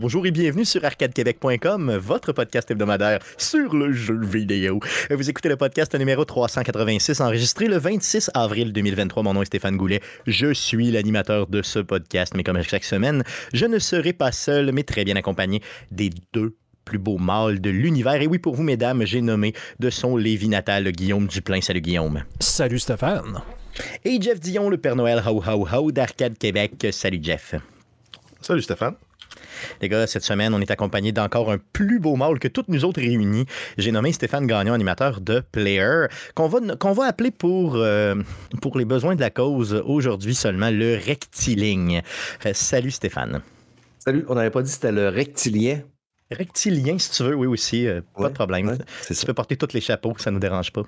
[0.00, 4.78] Bonjour et bienvenue sur arcadequebec.com, votre podcast hebdomadaire sur le jeu vidéo.
[5.10, 9.24] Vous écoutez le podcast numéro 386, enregistré le 26 avril 2023.
[9.24, 10.00] Mon nom est Stéphane Goulet.
[10.28, 14.70] Je suis l'animateur de ce podcast, mais comme chaque semaine, je ne serai pas seul,
[14.70, 18.22] mais très bien accompagné des deux plus beaux mâles de l'univers.
[18.22, 21.60] Et oui, pour vous, mesdames, j'ai nommé de son Lévi natal Guillaume Duplain.
[21.60, 22.22] Salut Guillaume.
[22.38, 23.42] Salut Stéphane.
[24.04, 26.86] Et Jeff Dion, le Père Noël Ho Ho Ho d'Arcade Québec.
[26.92, 27.56] Salut Jeff.
[28.40, 28.94] Salut Stéphane.
[29.80, 32.84] Les gars, cette semaine, on est accompagné d'encore un plus beau mâle que toutes nous
[32.84, 33.46] autres réunis.
[33.76, 38.14] J'ai nommé Stéphane Gagnon, animateur de Player, qu'on va, qu'on va appeler pour, euh,
[38.62, 42.02] pour les besoins de la cause aujourd'hui seulement le rectiligne.
[42.46, 43.40] Euh, salut Stéphane.
[43.98, 45.80] Salut, on n'avait pas dit que c'était le rectilien.
[46.30, 48.68] Rectilien, si tu veux, oui aussi, euh, pas Ouais, de problème.
[48.68, 49.26] ouais, tu ça.
[49.26, 50.82] peux porter tous les chapeaux, ça nous dérange pas.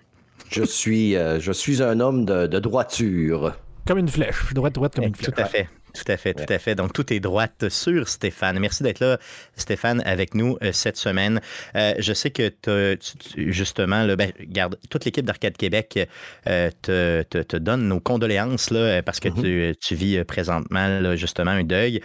[0.50, 3.54] Je suis, euh, je suis un homme de, de droiture.
[3.86, 5.38] Comme une flèche, droite, droite comme une Tout flèche.
[5.38, 5.68] à fait.
[5.92, 6.74] Tout à fait, tout à fait.
[6.74, 8.58] Donc, tout est droite sur Stéphane.
[8.58, 9.18] Merci d'être là,
[9.56, 11.40] Stéphane, avec nous euh, cette semaine.
[11.74, 16.08] Euh, je sais que tu- tu- justement, là, ben, garde, toute l'équipe d'Arcade Québec
[16.46, 21.16] euh, te, te- te donne nos condoléances là, parce que tu, tu vis présentement là,
[21.16, 22.00] justement un deuil.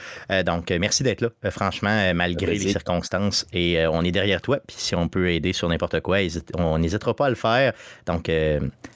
[0.45, 3.45] Donc, merci d'être là, franchement, malgré les circonstances.
[3.53, 4.59] Et on est derrière toi.
[4.67, 6.17] Puis si on peut aider sur n'importe quoi,
[6.55, 7.73] on n'hésitera pas à le faire.
[8.05, 8.29] Donc,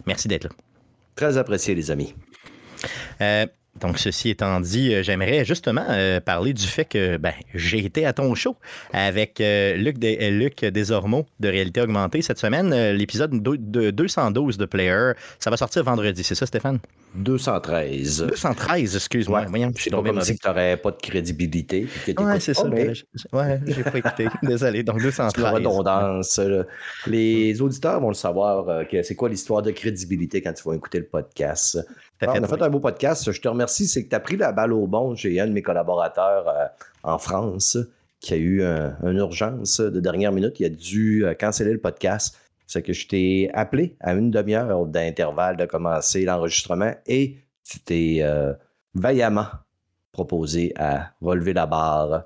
[0.05, 0.49] merci d'être là.
[1.15, 2.13] Très apprécié, les amis.
[3.21, 3.45] Euh,
[3.81, 8.05] donc, ceci étant dit, euh, j'aimerais justement euh, parler du fait que ben, j'ai été
[8.05, 8.55] à ton show
[8.93, 12.73] avec euh, Luc, Des- Luc Desormeaux de Réalité Augmentée cette semaine.
[12.91, 16.79] L'épisode de 212 de Player, ça va sortir vendredi, c'est ça, Stéphane?
[17.15, 18.27] 213.
[18.27, 19.45] 213, excuse-moi.
[19.51, 19.69] Ouais.
[19.75, 21.87] Je suis tombé comme si tu n'aurais pas de crédibilité.
[22.05, 22.65] t'écoutes c'est ça.
[22.69, 24.27] mais ben, je- Ouais, j'ai pas écouté.
[24.43, 24.83] Désolé.
[24.83, 25.53] Donc, c'est la 213.
[25.53, 26.39] redondance.
[27.07, 30.99] Les auditeurs vont le savoir, que c'est quoi l'histoire de crédibilité quand ils vont écouter
[30.99, 31.79] le podcast.
[32.19, 32.63] Fait, on a fait oui.
[32.63, 33.31] un beau podcast.
[33.31, 33.87] Je te remercie.
[33.87, 35.15] C'est que tu as pris la balle au bon.
[35.15, 36.65] J'ai un de mes collaborateurs euh,
[37.03, 37.77] en France
[38.19, 40.59] qui a eu un- une urgence de dernière minute.
[40.59, 42.37] Il a dû euh, canceller le podcast.
[42.67, 48.17] C'est que je t'ai appelé à une demi-heure d'intervalle de commencer l'enregistrement et tu t'es
[48.21, 48.53] euh,
[48.93, 49.47] vaillamment
[50.11, 52.25] proposé à relever la barre.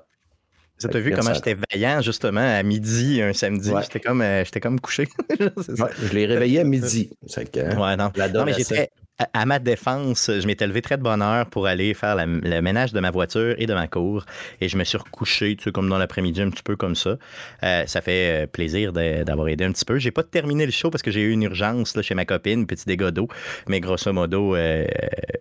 [0.80, 3.70] Tu as vu comment j'étais vaillant, justement, à midi, un samedi.
[3.70, 3.82] Ouais.
[3.84, 4.22] J'étais comme,
[4.60, 5.06] comme couché.
[5.38, 5.84] Ça.
[5.84, 7.10] Ouais, je l'ai réveillé à midi.
[7.26, 8.10] C'est que, hein, Ouais, non.
[8.44, 8.90] mais j'étais.
[9.18, 12.92] À, ma défense, je m'étais levé très de bonne heure pour aller faire le ménage
[12.92, 14.24] de ma voiture et de ma cour.
[14.60, 17.16] Et je me suis recouché, tu sais, comme dans l'après-midi, un petit peu comme ça.
[17.62, 19.98] Euh, ça fait euh, plaisir d'avoir aidé un petit peu.
[19.98, 22.86] J'ai pas terminé le show parce que j'ai eu une urgence chez ma copine, petit
[22.86, 23.28] dégât d'eau.
[23.68, 24.84] Mais grosso modo, euh,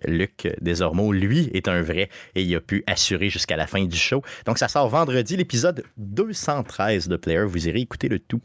[0.05, 3.97] Luc Desormeaux, lui, est un vrai et il a pu assurer jusqu'à la fin du
[3.97, 4.21] show.
[4.45, 7.45] Donc, ça sort vendredi, l'épisode 213 de Player.
[7.45, 8.41] Vous irez écouter le tout.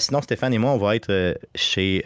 [0.00, 2.04] Sinon, Stéphane et moi, on va être chez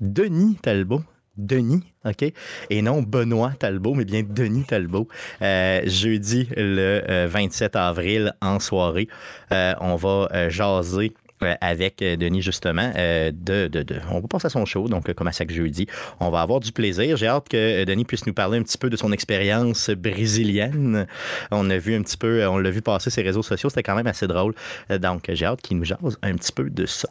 [0.00, 1.02] Denis Talbot.
[1.36, 2.24] Denis, OK?
[2.70, 5.08] Et non Benoît Talbot, mais bien Denis Talbot.
[5.40, 9.08] Euh, jeudi, le euh, 27 avril, en soirée,
[9.52, 13.70] euh, on va euh, jaser euh, avec euh, Denis, justement, euh, de,
[14.10, 15.86] On va passer à son show, donc euh, comme à chaque jeudi.
[16.20, 17.16] On va avoir du plaisir.
[17.16, 21.06] J'ai hâte que euh, Denis puisse nous parler un petit peu de son expérience brésilienne.
[21.50, 23.82] On a vu un petit peu, euh, on l'a vu passer ses réseaux sociaux, c'était
[23.82, 24.54] quand même assez drôle.
[24.90, 27.08] Euh, Donc, j'ai hâte qu'il nous jase un petit peu de ça.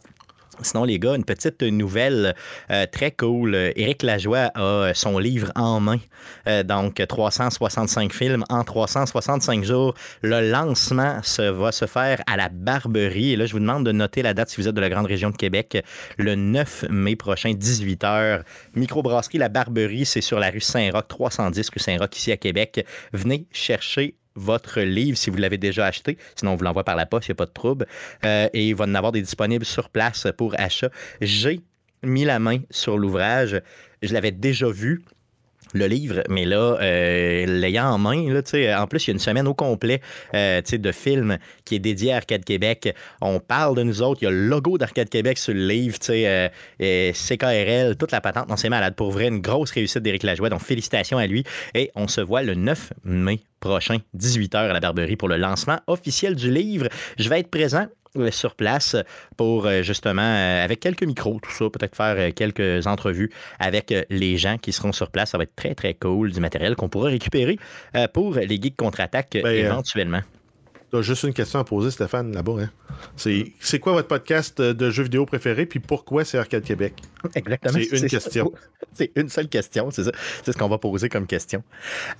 [0.64, 2.34] Sinon, les gars, une petite nouvelle
[2.70, 3.54] euh, très cool.
[3.54, 5.98] Éric Lajoie a euh, son livre en main.
[6.46, 9.94] Euh, donc, 365 films en 365 jours.
[10.22, 13.32] Le lancement se, va se faire à la Barberie.
[13.32, 15.06] Et là, je vous demande de noter la date si vous êtes de la grande
[15.06, 15.82] région de Québec.
[16.18, 18.42] Le 9 mai prochain, 18h.
[18.74, 22.86] Microbrasserie La Barberie, c'est sur la rue Saint-Roch, 310 rue Saint-Roch, ici à Québec.
[23.12, 26.18] Venez chercher votre livre si vous l'avez déjà acheté.
[26.36, 27.86] Sinon, on vous l'envoie par la poste, il n'y a pas de trouble.
[28.24, 30.90] Euh, et il va en avoir des disponibles sur place pour achat.
[31.20, 31.60] J'ai
[32.02, 33.60] mis la main sur l'ouvrage.
[34.02, 35.02] Je l'avais déjà vu.
[35.74, 38.42] Le livre, mais là, euh, l'ayant en main, là,
[38.82, 40.02] en plus, il y a une semaine au complet
[40.34, 42.94] euh, de films qui est dédié à Arcade Québec.
[43.22, 44.20] On parle de nous autres.
[44.22, 46.48] Il y a le logo d'Arcade Québec sur le livre, euh,
[46.78, 48.50] et CKRL, toute la patente.
[48.50, 48.94] Non, c'est malade.
[48.96, 50.50] Pour vrai, une grosse réussite d'Éric Lajoie.
[50.50, 51.44] Donc, félicitations à lui.
[51.74, 55.78] Et on se voit le 9 mai prochain, 18h à la Barberie pour le lancement
[55.86, 56.88] officiel du livre.
[57.18, 57.86] Je vais être présent
[58.30, 58.96] sur place
[59.36, 63.92] pour euh, justement, euh, avec quelques micros, tout ça, peut-être faire euh, quelques entrevues avec
[63.92, 65.30] euh, les gens qui seront sur place.
[65.30, 67.58] Ça va être très, très cool, du matériel qu'on pourra récupérer
[67.96, 70.20] euh, pour les geeks contre-attaque euh, Ben, euh, éventuellement.
[70.92, 72.64] Tu as juste une question à poser, Stéphane, là-bas.
[72.64, 72.70] Hein?
[73.16, 76.92] C'est, quoi votre podcast de jeux vidéo préféré, puis pourquoi c'est Arcade Québec?
[77.34, 77.78] Exactement.
[77.90, 78.52] c'est une question.
[78.92, 80.12] C'est une seule question, c'est ça.
[80.44, 81.62] C'est ce qu'on va poser comme question.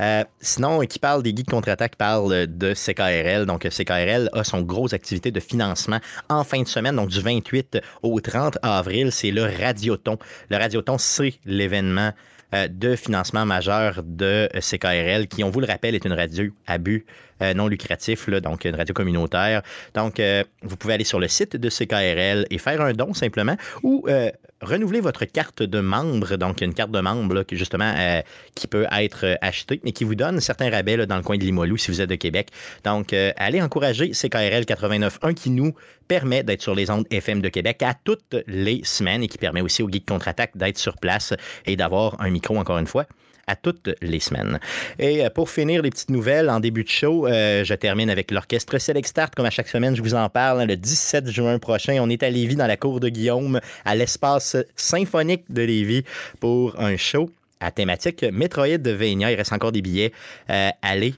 [0.00, 3.44] Euh, sinon, qui parle des geeks contre-attaque parle de CKRL.
[3.44, 7.78] Donc, CKRL a son grosse activité de financement en fin de semaine, donc du 28
[8.02, 9.12] au 30 avril.
[9.12, 10.16] C'est le Radioton.
[10.48, 12.12] Le Radioton, c'est l'événement
[12.54, 16.76] euh, de financement majeur de CKRL, qui, on vous le rappelle, est une radio à
[16.76, 19.62] but euh, non lucratif, donc une radio communautaire.
[19.94, 23.56] Donc, euh, vous pouvez aller sur le site de CKRL et faire un don simplement
[23.82, 24.30] ou euh,
[24.62, 28.22] renouveler votre carte de membre, donc une carte de membre là, qui, justement euh,
[28.54, 31.44] qui peut être euh, achetée, mais qui vous donne certains rabais dans le coin de
[31.44, 32.48] Limoilou si vous êtes de Québec.
[32.84, 35.74] Donc, euh, allez encourager CKRL 89.1 qui nous
[36.08, 39.60] permet d'être sur les ondes FM de Québec à toutes les semaines et qui permet
[39.60, 41.34] aussi au Geek Contre-Attaque d'être sur place
[41.66, 43.06] et d'avoir un micro encore une fois
[43.46, 44.58] à toutes les semaines.
[44.98, 48.30] Et euh, pour finir les petites nouvelles, en début de show, euh, je termine avec
[48.30, 49.34] l'orchestre Select Start.
[49.34, 50.60] Comme à chaque semaine, je vous en parle.
[50.60, 53.94] hein, le 17 juin prochain, on est à Lévis, dans la cour de Guillaume, à
[53.94, 56.04] l'espace symphonique de Lévis,
[56.40, 57.30] pour un show
[57.60, 59.32] à thématique Metroidvania.
[59.32, 60.12] Il reste encore des billets.
[60.50, 61.14] Euh, allez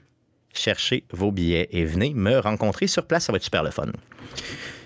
[0.53, 3.25] chercher vos billets et venez me rencontrer sur place.
[3.25, 3.87] Ça va être super le fun.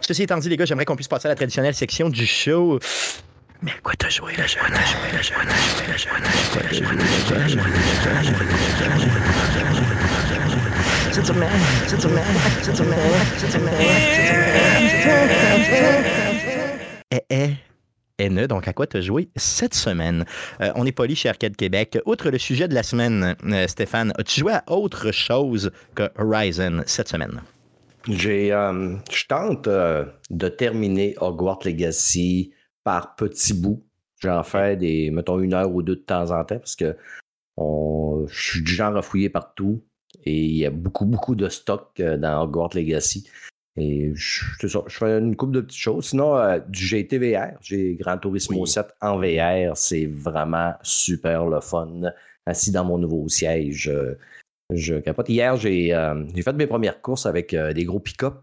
[0.02, 2.80] Ceci étant dit, les gars, j'aimerais qu'on puisse passer à la traditionnelle section du show.
[3.62, 4.62] Mais quoi t'as joué joué joué
[11.98, 12.26] semaine,
[13.38, 13.76] cette semaine.
[17.12, 18.30] Eh, eh.
[18.30, 20.26] NE, donc à quoi as joué cette semaine?
[20.62, 21.98] Euh, on est poli chez Arcade Québec.
[22.06, 26.84] Outre le sujet de la semaine, euh, Stéphane, as-tu joué à autre chose que Horizon
[26.86, 27.42] cette semaine?
[28.08, 32.52] J'ai, euh, je tente euh, de terminer Hogwarts Legacy
[32.84, 33.84] par petits bouts.
[34.22, 36.96] J'en fais des, mettons, une heure ou deux de temps en temps parce que
[37.58, 39.82] on- je suis du genre à fouiller partout
[40.26, 43.28] et il y a beaucoup, beaucoup de stock euh, dans Hogwarts Legacy.
[43.78, 44.44] Et je,
[44.90, 46.08] fais une couple de petites choses.
[46.10, 48.68] Sinon, euh, du GTVR, j'ai Gran Turismo Oui.
[48.68, 49.78] 7 en VR.
[49.78, 52.02] C'est vraiment super le fun.
[52.46, 53.88] Assis dans mon nouveau siège.
[53.88, 54.18] euh,
[54.72, 55.30] je capote.
[55.30, 58.36] Hier, j'ai euh, j'ai fait mes premières courses avec euh, des gros pick-up.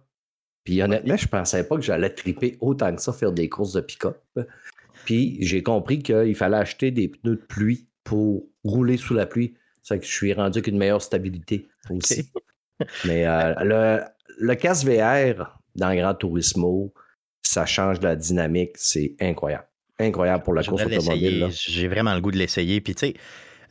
[0.66, 3.80] Puis honnêtement, je pensais pas que j'allais triper autant que ça faire des courses de
[3.80, 4.18] pick-up.
[5.04, 9.54] Puis j'ai compris qu'il fallait acheter des pneus de pluie pour rouler sous la pluie.
[9.84, 12.32] C'est que je suis rendu avec une meilleure stabilité aussi.
[13.04, 14.00] Mais euh, le,
[14.38, 16.92] le casque VR dans Gran Turismo,
[17.42, 18.72] ça change la dynamique.
[18.74, 19.68] C'est incroyable.
[20.00, 21.48] Incroyable pour la Je course automobile.
[21.52, 22.80] J'ai vraiment le goût de l'essayer.
[22.80, 23.14] Puis, tu sais,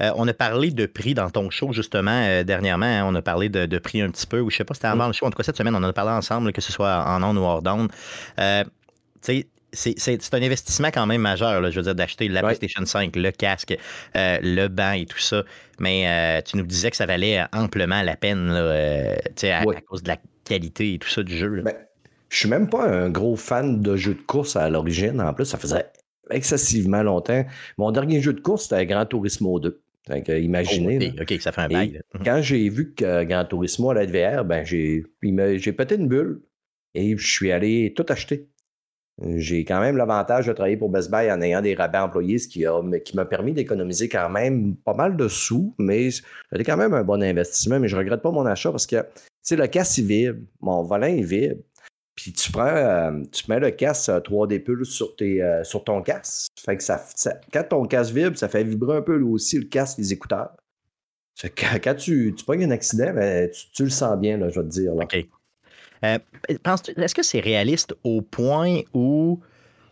[0.02, 2.86] euh, on a parlé de prix dans ton show, justement, euh, dernièrement.
[2.86, 3.06] hein.
[3.06, 4.88] on a parlé de, de prix un petit peu, ou je sais pas si c'était
[4.88, 5.08] avant Mm.
[5.08, 5.26] le show.
[5.26, 7.36] En tout cas, cette semaine, on en a parlé ensemble, que ce soit en on
[7.36, 7.90] ou hors d'onde.
[8.40, 8.64] Euh,
[9.22, 12.56] c'est- c'est un investissement quand même majeur, là, je veux dire, d'acheter la Ouais.
[12.56, 13.76] PlayStation 5, le casque,
[14.16, 15.44] euh, le banc et tout ça.
[15.80, 19.76] Mais tu nous disais que ça valait amplement la peine, là, tu sais, à, Ouais.
[19.78, 21.62] à cause de la qualité et tout ça du jeu.
[21.62, 21.74] Ben,
[22.30, 25.20] je suis même pas un gros fan de jeux de course à l'origine.
[25.20, 25.88] En plus, ça faisait
[26.30, 27.46] excessivement longtemps.
[27.78, 29.82] Mon dernier jeu de course, c'était Gran Turismo 2.
[30.10, 31.14] Imaginez.
[31.18, 31.22] Oh.
[31.22, 31.92] OK, ça fait un bail.
[31.94, 32.00] là.
[32.24, 35.04] Quand j'ai vu que Gran Turismo allait être VR, ben j'ai
[35.74, 36.42] pété une bulle
[36.94, 38.48] et je suis allé tout acheter.
[39.38, 42.50] J'ai quand même l'avantage de travailler pour Best Buy en ayant des rabais employés, ce
[42.50, 46.76] qui a- qui m'a permis d'économiser quand même pas mal de sous, mais c'était quand
[46.76, 47.80] même un bon investissement.
[47.80, 49.06] Mais je regrette pas mon achat parce que, tu
[49.42, 51.56] sais, le casque, il vibre, mon volant, il vibre.
[52.16, 55.84] Puis tu prends, euh, tu mets le casque euh, 3D Pulse sur, tes, euh, sur
[55.84, 56.48] ton casque.
[56.58, 59.66] Fait que ça, ça- quand ton casque vibre, ça fait vibrer un peu aussi le
[59.66, 60.52] casque, les écouteurs.
[61.38, 64.48] Fait que quand, tu, tu pognes un accident, ben, tu, tu le sens bien, là,
[64.50, 64.96] je vais te dire.
[64.96, 65.04] là.
[65.04, 65.28] OK.
[66.04, 69.40] Euh, Est-ce que c'est réaliste au point où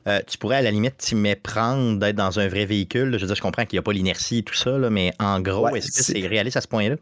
[0.08, 3.10] euh, tu pourrais à la limite t'y méprendre d'être dans un vrai véhicule?
[3.10, 3.18] là?
[3.18, 5.12] Je veux dire, je comprends qu'il n'y a pas l'inertie et tout ça, là, mais
[5.20, 6.96] en gros, Ouais, est-ce que c'est- c'est réaliste à ce point-là?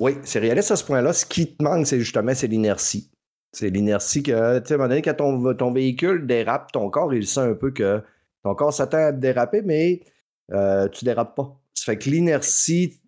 [0.00, 1.12] Oui, c'est réaliste à ce point-là.
[1.14, 3.08] Ce qui te manque, c'est justement c'est l'inertie.
[3.52, 7.14] C'est l'inertie que, tu sais, à un moment donné, quand ton, véhicule dérape, ton corps,
[7.14, 8.02] il sent un peu que
[8.42, 10.00] ton corps s'attend à te déraper, mais
[10.52, 11.58] euh, tu dérapes pas.
[11.74, 13.00] Ça fait que l'inertie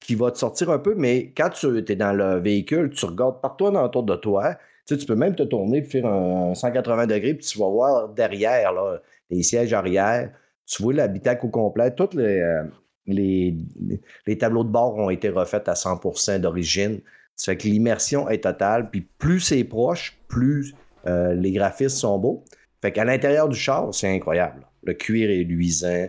[0.00, 3.40] qui va te sortir un peu, mais quand tu es dans le véhicule, tu regardes
[3.40, 4.56] partout autour de toi.
[4.86, 8.72] Tu, tu peux même te tourner faire un 180 degrés, puis tu vas voir derrière,
[8.72, 10.32] là, les sièges arrière.
[10.66, 11.94] Tu vois l'habitacle au complet.
[11.94, 12.64] Toutes les, euh,
[13.06, 13.54] les,
[14.26, 17.00] les tableaux de bord ont été refaits à 100% d'origine.
[17.40, 18.90] Ça fait que l'immersion est totale.
[18.90, 20.74] Puis plus c'est proche, plus
[21.06, 22.44] euh, les graphismes sont beaux.
[22.82, 24.66] Fait qu'à l'intérieur du char, c'est incroyable.
[24.84, 26.06] Le cuir est luisant.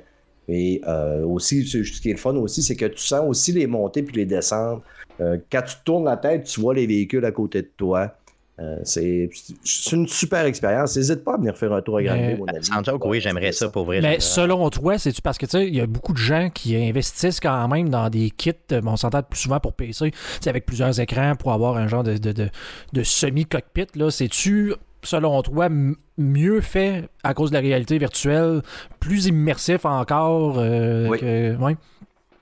[0.49, 3.65] Et euh, aussi, ce qui est le fun aussi, c'est que tu sens aussi les
[3.65, 4.83] montées puis les descentes.
[5.21, 8.13] Euh, quand tu tournes la tête, tu vois les véhicules à côté de toi.
[8.59, 9.29] Euh, c'est
[9.63, 10.95] c'est une super expérience.
[10.95, 12.63] N'hésite pas à venir faire un tour à Grande Mais- mon ami.
[12.63, 14.01] Sans joke, oui, j'aimerais ça pour vrai.
[14.01, 16.75] Mais selon toi, c'est-tu parce que tu sais, il y a beaucoup de gens qui
[16.75, 20.11] investissent quand même dans des kits, euh, bon, on s'entend plus souvent pour PC,
[20.45, 22.49] avec plusieurs écrans pour avoir un genre de, de, de,
[22.93, 23.87] de semi-cockpit.
[23.95, 24.11] là.
[24.11, 25.69] C'est-tu, selon toi,
[26.17, 28.61] mieux fait à cause de la réalité virtuelle,
[28.99, 31.19] plus immersif encore euh, Oui.
[31.19, 31.55] que.
[31.57, 31.75] Ouais?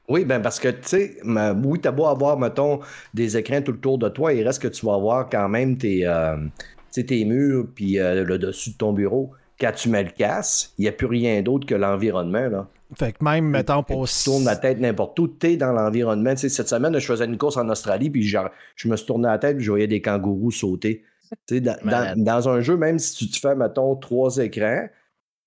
[0.09, 1.17] Oui, ben parce que, tu sais,
[1.63, 2.79] oui, t'as beau avoir, mettons,
[3.13, 5.77] des écrans tout le tour de toi, il reste que tu vas avoir quand même
[5.77, 6.35] tes, euh,
[6.91, 9.31] tes murs puis euh, le dessus de ton bureau.
[9.59, 12.67] Quand tu mets le casque, il n'y a plus rien d'autre que l'environnement, là.
[12.97, 14.07] Fait que même, mettons, pour.
[14.07, 16.31] Tu tournes la tête n'importe où, tu es dans l'environnement.
[16.31, 19.05] Tu sais, cette semaine, je faisais une course en Australie, puis genre, je me suis
[19.05, 21.03] tourné la tête, puis je voyais des kangourous sauter.
[21.45, 22.17] Tu sais, dans, Malade.
[22.17, 24.87] dans- dans un jeu, même si tu te fais, mettons, trois écrans,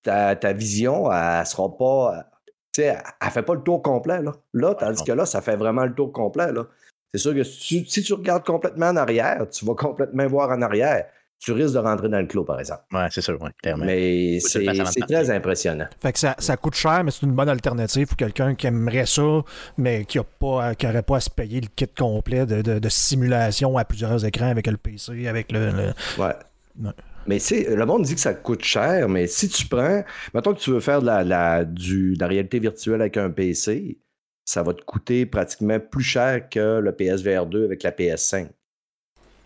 [0.05, 2.27] ta, ta vision, elle sera pas.
[2.73, 4.23] Tu sais, elle, elle fait pas le tour complet.
[4.23, 6.53] Là, là tandis que là, ça fait vraiment le tour complet.
[6.53, 6.67] Là.
[7.13, 10.51] C'est sûr que si tu, si tu regardes complètement en arrière, tu vas complètement voir
[10.51, 11.05] en arrière.
[11.39, 12.83] Tu risques de rentrer dans le clos, par exemple.
[12.93, 13.85] Ouais, c'est sûr, ouais, clairement.
[13.85, 14.65] Mais c'est
[15.09, 15.87] très impressionnant.
[16.01, 19.07] Fait que ça, ça coûte cher, mais c'est une bonne alternative pour quelqu'un qui aimerait
[19.07, 19.41] ça,
[19.77, 23.85] mais qui n'aurait pas, à se payer le kit complet de, de- de simulation à
[23.85, 25.71] plusieurs écrans avec le PC, avec le.
[25.73, 26.35] le- Ouais.
[26.81, 26.91] Ouais.
[27.27, 30.03] Mais tu sais, le monde dit que ça coûte cher, mais si tu prends,
[30.35, 33.31] mettons que tu veux faire de la, la- du, de la réalité virtuelle avec un
[33.31, 33.99] PC,
[34.45, 38.47] ça va te coûter pratiquement plus cher que le PSVR 2 avec la PS5.
[38.47, 38.51] Je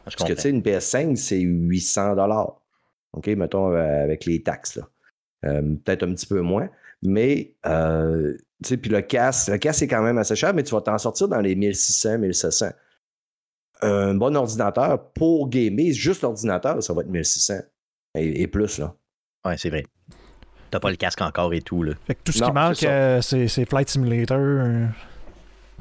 [0.05, 2.61] Parce que tu sais, une PS5, c'est 800 dollars.
[3.13, 4.81] OK, mettons euh, avec les taxes.
[5.45, 6.69] Euh, Peut-être un petit peu moins.
[7.03, 10.63] Mais, euh, tu sais, puis le casque, le casque est quand même assez cher, mais
[10.63, 12.67] tu vas t'en sortir dans les 1600, 1700.
[13.83, 17.55] Un bon ordinateur pour gamer, juste l'ordinateur, ça va être 1600
[18.15, 18.95] et, et plus, là.
[19.45, 19.85] Ouais, c'est vrai.
[20.71, 21.93] T'as pas le casque encore et tout, là.
[22.07, 24.87] Fait que tout ce Non, qui manque, euh, c'est Flight Simulator euh,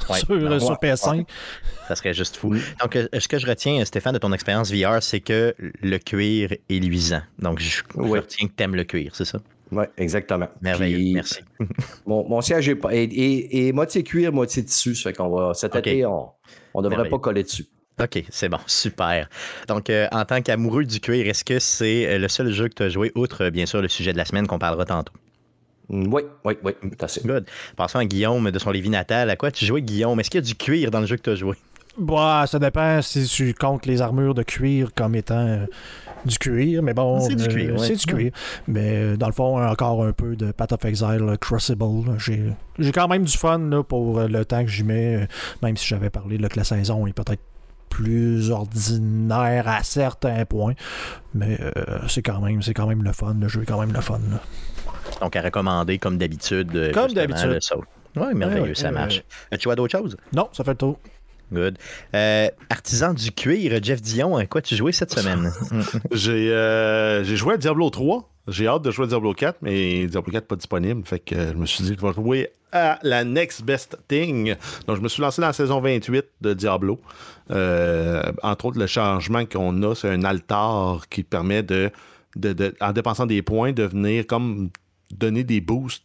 [0.09, 0.19] Ouais.
[0.19, 1.25] sur, Non, sur ouais, PS5.
[1.87, 2.51] Ça serait juste fou.
[2.53, 2.59] Mm.
[2.81, 6.51] Donc, euh, ce que je retiens, Stéphane, de ton expérience VR, c'est que le cuir
[6.51, 7.21] est luisant.
[7.39, 9.39] Donc, je, retiens que t'aimes le cuir, c'est ça?
[9.71, 10.47] Oui, exactement.
[10.61, 11.39] Merveilleux, Puis, merci.
[12.05, 14.93] Mon, mon siège est, pas- est- est- est moitié cuir, moitié tissu.
[14.95, 16.31] Ça fait qu'on va, cet été, on
[16.75, 17.65] ne devrait pas coller dessus.
[18.01, 19.29] OK, c'est bon, super.
[19.69, 22.73] Donc, euh, en tant qu'amoureux du cuir, est-ce que c'est euh, le seul jeu que
[22.73, 25.13] tu as joué, outre, euh, bien sûr, le sujet de la semaine qu'on parlera tantôt?
[25.89, 27.25] Mm, Oui, oui, oui, tout à fait.
[27.25, 27.45] Good.
[27.77, 29.29] Passons à Guillaume de son Lévis natal.
[29.29, 30.19] À quoi tu jouais, Guillaume?
[30.19, 31.55] Est-ce qu'il y a du cuir dans le jeu que tu as joué?
[31.97, 35.65] Bah, ça dépend si tu comptes les armures de cuir comme étant euh,
[36.25, 37.21] du cuir, mais bon.
[37.21, 37.87] C'est du euh, cuir, ouais.
[37.87, 38.31] C'est du cuir.
[38.67, 41.85] Mais euh, dans le fond, encore un peu de Path of Exile, Crucible.
[42.17, 45.25] J'ai j'ai quand même du fun là, pour le temps que j'y mets,
[45.63, 47.39] même si j'avais parlé là, que la saison est peut-être
[47.89, 50.73] plus ordinaire à certains points.
[51.33, 53.35] Mais euh, c'est quand même c'est quand même le fun.
[53.39, 54.19] Le jeu est quand même le fun.
[54.31, 54.39] là.
[55.21, 56.75] Donc, à recommander, comme d'habitude.
[56.75, 57.59] euh, Comme d'habitude.
[58.17, 59.23] Oui, merveilleux, Ouais, ouais, ça marche.
[59.51, 59.59] ouais.
[59.59, 60.17] Joué à d'autres choses?
[60.33, 60.99] Non, ça fait le tour.
[61.53, 61.77] Good.
[62.13, 65.51] Euh, artisan du cuir, Jeff Dion, à quoi tu jouais cette semaine?
[66.11, 68.29] J'ai euh, j'ai joué à Diablo 3.
[68.47, 71.01] J'ai hâte de jouer à Diablo 4, mais Diablo 4 pas disponible.
[71.05, 74.55] Fait que je me suis dit que je jouer à la Next Best Thing.
[74.87, 76.99] Donc, je me suis lancé dans la saison 28 de Diablo.
[77.51, 81.89] Euh, entre autres, le changement qu'on a, c'est un altar qui permet de,
[82.35, 84.69] de- de- en dépensant des points, de venir comme
[85.11, 86.03] donner des boosts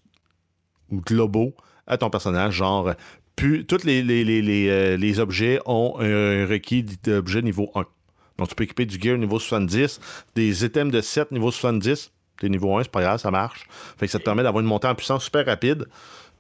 [0.93, 1.55] globaux
[1.87, 2.55] à ton personnage.
[2.55, 2.93] Genre,
[3.37, 7.85] plus, tous les, les, les, les, euh, les objets ont un requis d'objet niveau 1.
[8.39, 10.01] Donc, tu peux équiper du gear niveau 70,
[10.35, 12.11] des items de 7 niveau 70.
[12.39, 13.67] T'es niveau 1, c'est pas grave, ça marche.
[13.99, 15.87] Fait que ça te permet d'avoir une montée en puissance super rapide,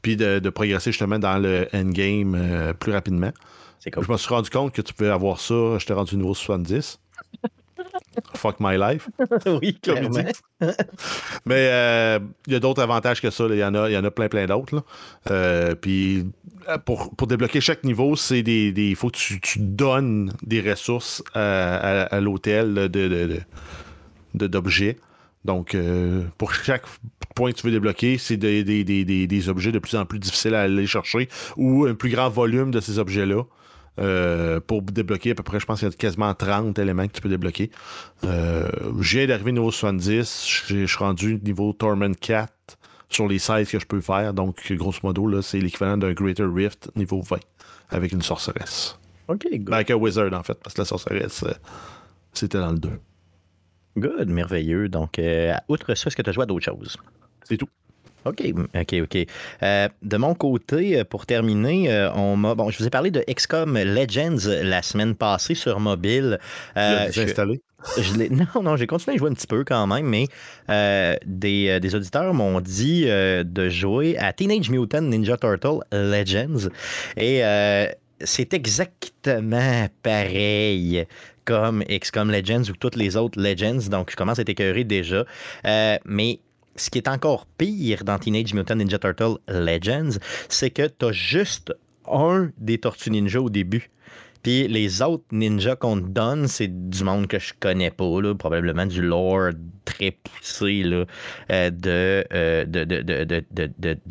[0.01, 3.33] puis de, de progresser justement dans le endgame euh, plus rapidement.
[3.81, 4.05] C'est cool.
[4.05, 6.99] Je me suis rendu compte que tu pouvais avoir ça, j'étais rendu niveau 70.
[8.35, 9.09] Fuck my life.
[9.47, 10.43] oui, comme disent.
[11.47, 13.45] Mais euh, il y a d'autres avantages que ça.
[13.49, 14.83] Il y, en a, y en a plein, plein d'autres.
[15.31, 16.27] Euh, puis
[16.85, 18.73] pour, pour débloquer chaque niveau, c'est des.
[18.73, 22.75] des- faut que tu, donnes des ressources à, à- l'hôtel
[24.35, 24.97] de, d'objets.
[25.45, 26.85] Donc, euh, pour chaque
[27.35, 30.19] point que tu veux débloquer, c'est des, des- des- des- objets de plus en plus
[30.19, 33.43] difficiles à aller chercher ou un plus grand volume de ces objets-là.
[33.99, 37.13] euh, pour débloquer à peu près, je pense qu'il y a quasiment 30 éléments que
[37.13, 37.71] tu peux débloquer.
[38.25, 40.47] Euh, viens d'arriver niveau 70.
[40.69, 42.53] Je je suis rendu niveau Torment 4
[43.11, 44.33] sur les 16 que je peux faire.
[44.33, 47.39] Donc, grosso modo, là, c'est l'équivalent d'un Greater Rift niveau 20
[47.91, 48.99] avec une sorceresse.
[49.29, 49.65] OK, good.
[49.65, 51.53] Ben, avec un Wizard, en fait, parce que la sorceresse, euh,
[52.33, 52.91] c'était dans le 2.
[53.97, 54.89] Good, merveilleux.
[54.89, 56.97] Donc, euh, outre ça, est-ce que tu as joué à d'autres choses?
[57.45, 57.69] C'est tout.
[58.25, 58.43] OK,
[58.75, 59.27] OK, OK.
[59.63, 62.55] Euh, de mon côté, euh, pour terminer, euh, on m'a.
[62.55, 66.39] Bon, je vous ai parlé de XCOM Legends la semaine passée sur mobile.
[66.77, 67.61] Euh, je- installé.
[67.97, 70.27] je non, non, j'ai continué à jouer un petit peu quand même, mais
[70.69, 76.69] euh, des, des auditeurs m'ont dit de jouer à Teenage Mutant Ninja Turtle Legends.
[77.17, 77.41] Et
[78.23, 81.07] c'est exactement pareil
[81.47, 83.89] comme XCOM Legends ou toutes les autres Legends.
[83.91, 85.25] Donc, je commence à être écœuré déjà.
[86.05, 86.41] Mais
[86.81, 90.19] ce qui est encore pire dans Teenage Mutant Ninja Turtle Legends,
[90.49, 91.75] c'est que tu as juste
[92.11, 93.91] un des Tortues Ninja au début.
[94.43, 98.07] Puis les autres ninjas qu'on te donne, c'est du monde que je connais pas,
[98.39, 99.51] probablement du lore
[99.85, 101.07] très poussé de,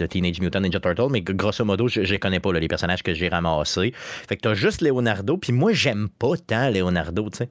[0.05, 3.29] Teenage Mutant Ninja Turtle, mais grosso modo, je, je connais pas, les personnages que j'ai
[3.29, 3.91] ramassés.
[3.95, 7.49] Fait que t'as juste Leonardo, puis moi, j'aime pas tant Leonardo, tu sais.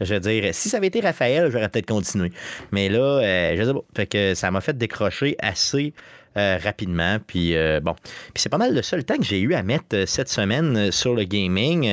[0.00, 2.32] Je veux dire, si ça avait été Raphaël, j'aurais peut-être continué.
[2.72, 3.84] Mais là, euh, je sais pas.
[3.94, 5.92] Fait que ça m'a fait décrocher assez
[6.36, 7.18] rapidement.
[7.24, 10.28] Puis bon, puis c'est pas mal le seul temps que j'ai eu à mettre cette
[10.28, 11.84] semaine sur le gaming.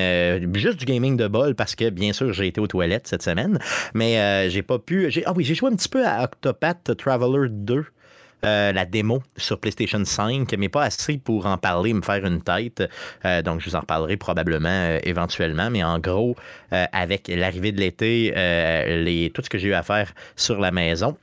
[0.55, 3.59] juste du gaming de bol parce que bien sûr j'ai été aux toilettes cette semaine,
[3.93, 5.13] mais j'ai pas pu.
[5.27, 7.85] Ah oui, j'ai joué un petit peu à Octopath Traveler 2.
[8.43, 12.41] Euh, la démo sur PlayStation 5, mais pas assez pour en parler, me faire une
[12.41, 12.83] tête.
[13.23, 15.69] Euh, donc, je vous en reparlerai probablement euh, éventuellement.
[15.69, 16.35] Mais en gros,
[16.71, 18.31] avec l'arrivée de l'été,
[19.33, 21.17] tout ce que j'ai eu à faire sur la maison,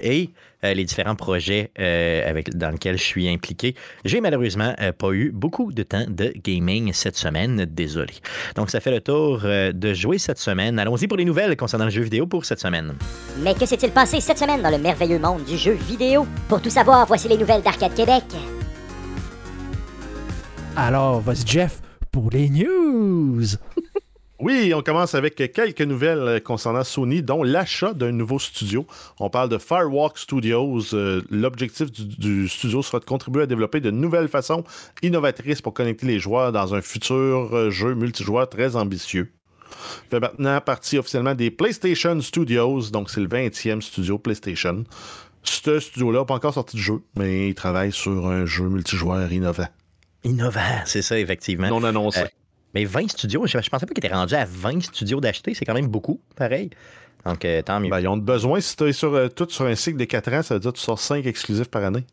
[0.00, 0.30] et
[0.62, 3.74] les différents projets euh, avec, dans lesquels je suis impliqué.
[4.04, 8.14] J'ai malheureusement euh, pas eu beaucoup de temps de gaming cette semaine, désolé.
[8.56, 10.78] Donc ça fait le tour de jouer cette semaine.
[10.78, 12.94] Allons-y pour les nouvelles concernant le jeu vidéo pour cette semaine.
[13.42, 16.26] Mais que s'est-il passé cette semaine dans le merveilleux monde du jeu vidéo?
[16.48, 18.24] Pour tout savoir, voici les nouvelles d'Arcade Québec.
[20.76, 21.80] Alors, voici Jeff
[22.12, 23.44] pour les news.
[24.40, 28.86] Oui, on commence avec quelques nouvelles concernant Sony, dont l'achat d'un nouveau studio.
[29.18, 30.94] On parle de Firewalk Studios.
[30.94, 34.64] Euh, l'objectif du, studio sera de contribuer à développer de nouvelles façons
[35.02, 39.30] innovatrices pour connecter les joueurs dans un futur euh, jeu multijoueur très ambitieux.
[40.06, 44.84] Il fait maintenant partie officiellement des PlayStation Studios, donc c'est le 20e studio PlayStation.
[45.42, 49.30] Ce studio-là n'a pas encore sorti de jeu, mais il travaille sur un jeu multijoueur
[49.32, 49.68] innovant.
[50.24, 51.68] Innovant, c'est ça, effectivement.
[51.68, 52.20] Non annoncé.
[52.20, 52.26] Euh,
[52.74, 55.54] mais 20 studios, je, ne pensais pas qu'ils étaient rendus à 20 studios d'acheter.
[55.54, 56.70] C'est quand même beaucoup, pareil.
[57.26, 57.90] Donc, euh, tant mieux.
[57.90, 60.32] Ben, ils ont besoin, si tu es sur, euh, tout sur un cycle de 4
[60.32, 62.04] ans, ça veut dire que tu sors 5 exclusifs par année.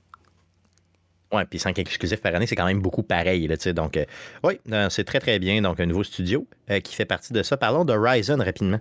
[1.32, 3.48] Ouais, puis 5 exclusifs par année, c'est quand même beaucoup pareil.
[3.48, 4.06] Là, donc, euh,
[4.44, 4.60] oui,
[4.90, 5.62] c'est très, très bien.
[5.62, 6.48] Donc, un nouveau studio
[6.84, 7.58] qui fait partie de ça.
[7.58, 8.80] Parlons de Ryzen rapidement.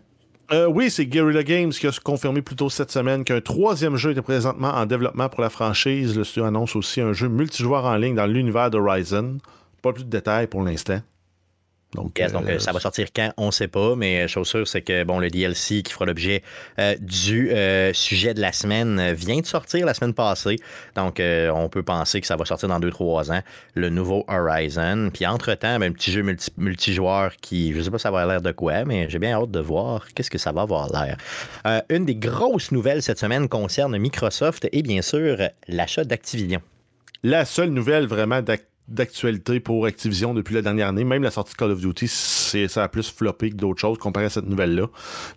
[0.69, 4.23] oui, c'est Guerrilla Games qui a confirmé plus tôt cette semaine qu'un troisième jeu est
[4.23, 6.17] présentement en développement pour la franchise.
[6.17, 9.39] Le studio annonce aussi un jeu multijoueur en ligne dans l'univers de Ryzen.
[9.83, 11.01] Pas plus de détails pour l'instant.
[11.95, 14.69] Donc, donc euh, ça va sortir quand, on ne sait pas, mais euh, chose sûre,
[14.69, 16.43] c'est que bon, le DLC qui fera l'objet
[16.79, 17.51] euh, du
[17.95, 20.57] sujet de la semaine vient de sortir la semaine passée.
[20.95, 23.41] Donc, on peut penser que ça va sortir dans 2-3 ans,
[23.75, 25.11] le nouveau Horizon.
[25.13, 26.23] Puis, entre-temps, ben, un petit jeu
[26.57, 29.33] multijoueur qui, je ne sais pas ça va avoir l'air de quoi, mais j'ai bien
[29.33, 31.17] hâte de voir qu'est-ce que ça va avoir l'air.
[31.89, 36.61] une des grosses nouvelles cette semaine concerne Microsoft et bien sûr l'achat d'Activision.
[37.23, 41.05] La seule nouvelle vraiment d'Activision d'actualité pour Activision depuis la dernière année.
[41.05, 44.27] Même la sortie de Call of Duty, ça a plus floppé que d'autres choses comparé
[44.27, 44.87] à cette nouvelle-là.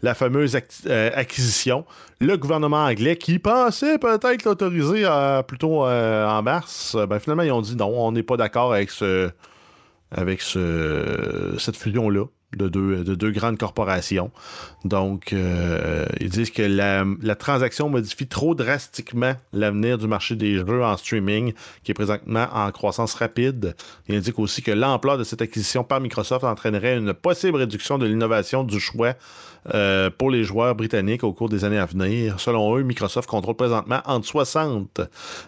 [0.02, 0.58] La fameuse
[0.88, 1.86] euh, acquisition.
[2.22, 7.52] Le gouvernement anglais qui pensait peut-être l'autoriser euh, plutôt euh, en mars, ben, finalement, ils
[7.52, 9.30] ont dit non, on n'est pas d'accord avec ce
[10.12, 12.26] avec ce, cette fusion-là
[12.58, 14.32] de deux, de deux grandes corporations.
[14.84, 20.84] Donc, euh, ils disent que la, transaction modifie trop drastiquement l'avenir du marché des jeux
[20.84, 23.76] en streaming, qui est présentement en croissance rapide.
[24.08, 28.06] Ils indiquent aussi que l'ampleur de cette acquisition par Microsoft entraînerait une possible réduction de
[28.06, 29.14] l'innovation du choix
[29.74, 32.40] euh, pour les joueurs britanniques au cours des années à venir.
[32.40, 35.02] Selon eux, Microsoft contrôle présentement entre 60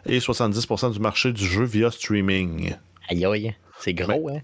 [0.05, 2.75] et 70% du marché du jeu via streaming.
[3.09, 4.39] Aïe aïe, c'est gros, hein?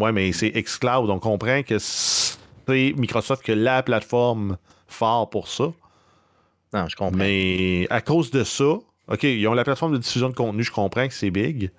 [0.00, 1.10] Oui, mais c'est xCloud.
[1.10, 2.36] On comprend que c'est
[2.68, 5.72] Microsoft que la plateforme phare pour ça.
[6.72, 7.16] Non, je comprends.
[7.16, 8.64] Mais à cause de ça,
[9.08, 11.70] OK, ils ont la plateforme de diffusion de contenu, je comprends que c'est big.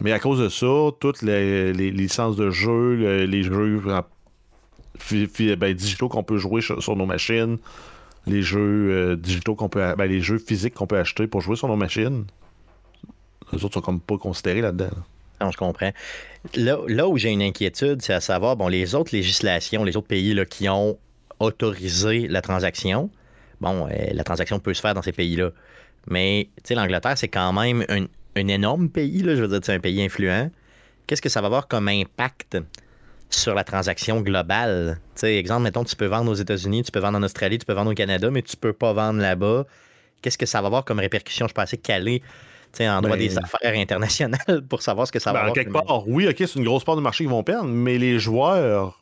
[0.00, 3.82] Mais à cause de ça, toutes les, licences de jeux, les, jeux
[5.56, 7.58] ben, digitaux qu'on peut jouer sur nos machines,
[8.26, 11.56] les jeux euh, digitaux qu'on peut ben, les jeux physiques qu'on peut acheter pour jouer
[11.56, 12.24] sur nos machines,
[13.52, 14.84] les autres sont comme pas considérés là-dedans.
[14.84, 15.04] là dedans
[15.50, 15.92] je comprends.
[16.54, 20.34] Là, où j'ai une inquiétude, c'est à savoir, bon, les autres législations, les autres pays
[20.34, 20.98] là, qui ont
[21.38, 23.10] autorisé la transaction,
[23.60, 25.50] bon, euh, la transaction peut se faire dans ces pays-là.
[26.06, 29.74] Mais, tu sais, l'Angleterre, c'est quand même un, énorme pays, là, je veux dire, c'est
[29.74, 30.50] un pays influent.
[31.06, 32.58] Qu'est-ce que ça va avoir comme impact
[33.28, 34.98] sur la transaction globale?
[35.14, 37.66] Tu sais, exemple, mettons, tu peux vendre aux États-Unis, tu peux vendre en Australie, tu
[37.66, 39.66] peux vendre au Canada, mais tu peux pas vendre là-bas.
[40.22, 41.48] Qu'est-ce que ça va avoir comme répercussion?
[41.48, 42.22] Je pensais qu'aller
[42.80, 46.28] en droit des affaires internationales pour savoir ce que ça va ben, quelque part, oui,
[46.28, 49.00] OK, c'est une grosse part du marché qu'ils vont perdre, mais les joueurs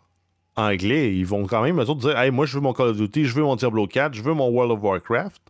[0.57, 2.97] anglais, ils vont quand même, eux autres, dire Hey, moi, je veux mon Call of
[2.97, 5.43] Duty, je veux mon Diablo 4, je veux mon World of Warcraft.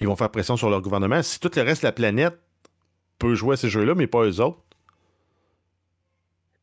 [0.00, 1.22] Ils vont faire pression sur leur gouvernement.
[1.22, 2.36] Si tout le reste de la planète
[3.18, 4.58] peut jouer à ces jeux-là, mais pas eux autres.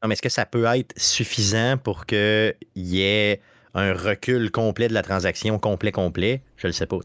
[0.04, 3.42] Non, mais est-ce que ça peut être suffisant pour qu'il y ait
[3.74, 6.42] un recul complet de la transaction, complet, complet?
[6.58, 6.98] Je le sais pas.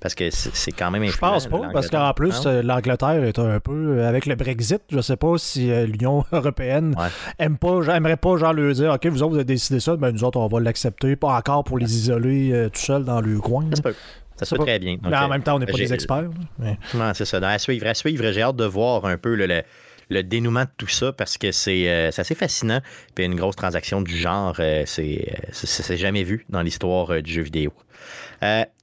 [0.00, 3.58] Parce que c'est quand même Je pense pas, parce qu'en plus, euh, l'Angleterre est un
[3.60, 3.98] peu.
[3.98, 6.94] Euh, avec le Brexit, je sais pas si euh, l'Union européenne
[7.38, 10.10] aime pas, aimerait pas genre leur dire OK, vous autres, vous avez décidé ça, ben
[10.12, 13.64] nous autres, on va l'accepter, pas encore pour les isoler tout seuls dans le coin.
[13.70, 13.94] Ça se peut.
[14.36, 14.96] Ça se peut très bien.
[15.02, 16.30] mais en même temps, on n'est pas des experts.
[17.14, 17.38] c'est ça.
[17.48, 19.62] À suivre, à suivre, j'ai hâte de voir un peu le, le
[20.20, 22.80] dénouement de tout ça parce que c'est euh, c'est assez fascinant.
[23.14, 25.26] Puis une grosse transaction du genre, euh, c'est
[25.92, 27.72] euh, jamais vu dans l'histoire euh, du jeu vidéo.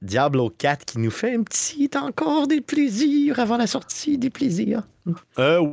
[0.00, 4.84] Diablo 4 qui nous fait un petit encore des plaisirs avant la sortie des plaisirs.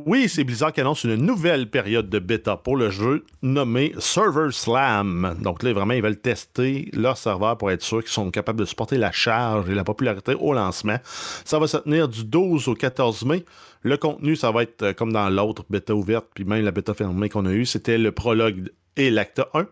[0.06, 4.50] Oui, c'est Blizzard qui annonce une nouvelle période de bêta pour le jeu nommé Server
[4.50, 5.36] Slam.
[5.40, 8.66] Donc là, vraiment, ils veulent tester leur serveur pour être sûr qu'ils sont capables de
[8.66, 10.98] supporter la charge et la popularité au lancement.
[11.46, 13.46] Ça va se tenir du 12 au 14 mai.
[13.82, 16.94] Le contenu, ça va être euh, comme dans l'autre bêta ouverte, puis même la bêta
[16.94, 19.66] fermée qu'on a eue, c'était le prologue et l'acte 1.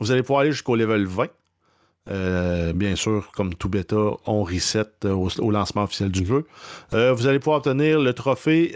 [0.00, 1.28] Vous allez pouvoir aller jusqu'au level 20.
[2.10, 6.46] Euh, bien sûr, comme tout bêta, on reset euh, au, lancement officiel du jeu.
[6.92, 8.72] Vous allez pouvoir obtenir le trophée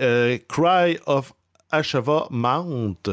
[0.48, 1.32] Cry of
[1.70, 3.10] Ashava Mount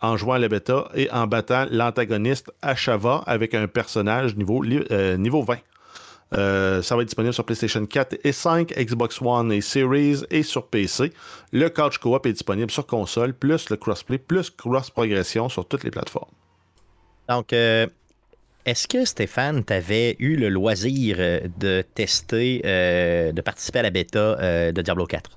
[0.00, 5.58] en jouant la bêta et en battant l'antagoniste Ashava avec un personnage niveau, niveau 20.
[6.34, 10.42] Euh, ça va être disponible sur PlayStation 4 et 5, Xbox One et Series et
[10.42, 11.12] sur PC.
[11.52, 15.90] Le couch co-op est disponible sur console, plus le crossplay, plus cross-progression sur toutes les
[15.90, 16.30] plateformes.
[17.28, 17.86] Donc, euh,
[18.66, 23.82] est-ce que Stéphane, tu avais eu le loisir euh, de tester, euh, de participer à
[23.82, 25.30] la bêta euh, de Diablo 4?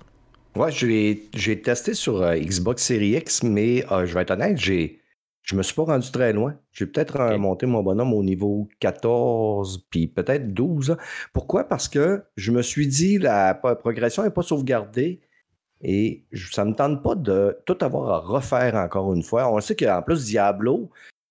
[0.56, 4.58] Ouais, j'ai j'ai testé sur euh, Xbox Series X, mais euh, je vais être honnête,
[4.58, 5.00] j'ai
[5.44, 6.56] je me suis pas rendu très loin.
[6.72, 10.92] J'ai peut-être euh, monté mon bonhomme au niveau 14, puis peut-être 12.
[10.92, 10.98] hein.
[11.34, 11.66] Pourquoi?
[11.66, 15.22] Parce que je me suis dit la progression n'est pas sauvegardée
[15.82, 19.52] et ça me tente pas de tout avoir à refaire encore une fois.
[19.54, 20.90] On sait qu'en plus, Diablo,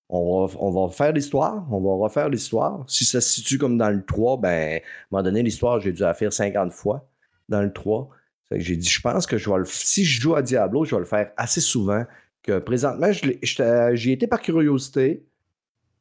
[0.09, 2.85] on va, on va faire l'histoire, on va refaire l'histoire.
[2.87, 5.91] Si ça se situe comme dans le 3, ben, à un moment donné, l'histoire, j'ai
[5.91, 7.09] dû la faire 50 fois
[7.49, 8.09] dans le 3.
[8.47, 10.85] Fait que J'ai dit, je pense que je vais le, si je joue à Diablo,
[10.85, 12.03] je vais le faire assez souvent
[12.43, 15.25] que présentement, j'y étais par curiosité.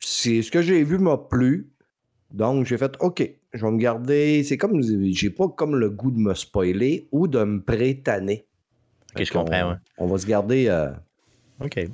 [0.01, 1.71] C'est ce que j'ai vu m'a plu.
[2.33, 4.43] Donc, j'ai fait, OK, je vais me garder.
[4.43, 8.47] C'est comme, j'ai pas comme le goût de me spoiler ou de me prétaner.
[9.13, 9.77] Ok, Fait je comprends, ouais.
[9.99, 10.67] On va se garder.
[10.69, 10.91] euh,
[11.61, 11.89] OK.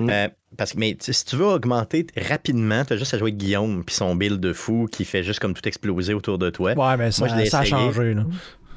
[0.00, 0.10] Mm.
[0.10, 3.36] Euh, parce que, mais si tu veux augmenter rapidement, tu as juste à jouer avec
[3.36, 6.72] Guillaume puis son build de fou qui fait juste comme tout exploser autour de toi.
[6.74, 8.14] Ouais, mais ça, Moi, je l'ai ça a changé.
[8.14, 8.24] Là.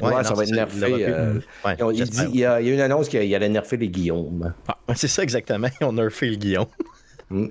[0.01, 1.05] Ouais, ça va être nerfé.
[1.07, 1.33] euh,
[1.65, 2.25] Ouais, il, j'espère.
[2.25, 4.53] dit- il y a, il y a une annonce qu'il allait nerfer les Guillaume.
[4.87, 5.67] Ouais, C'est ça exactement.
[5.81, 6.65] On refait le Guillaume.
[7.29, 7.47] Mm.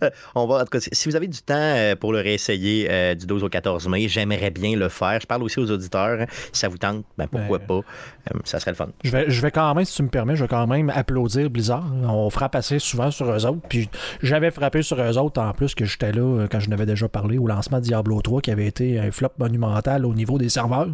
[0.34, 3.14] On va, en tout cas, si vous avez du temps euh, pour le réessayer euh,
[3.14, 5.20] du 12 au 14 mai, j'aimerais bien le faire.
[5.20, 6.26] Je parle aussi aux auditeurs.
[6.52, 7.74] Si ça vous tente, ben pourquoi Ben, pas?
[8.34, 8.88] Euh, ça serait le fun.
[9.04, 11.50] Je vais, je vais quand même, si tu me permets, je vais quand même applaudir
[11.50, 11.90] Blizzard.
[12.04, 13.60] On frappe assez souvent sur eux autres.
[13.68, 13.88] Puis
[14.22, 17.38] j'avais frappé sur eux autres en plus que j'étais là quand je n'avais déjà parlé
[17.38, 20.88] au lancement de Diablo 3 qui avait été un flop monumental au niveau des serveurs.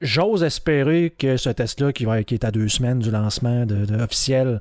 [0.00, 3.84] J'ose espérer que ce test-là, qui, va, qui est à deux semaines du lancement de,
[3.84, 4.60] de officiel,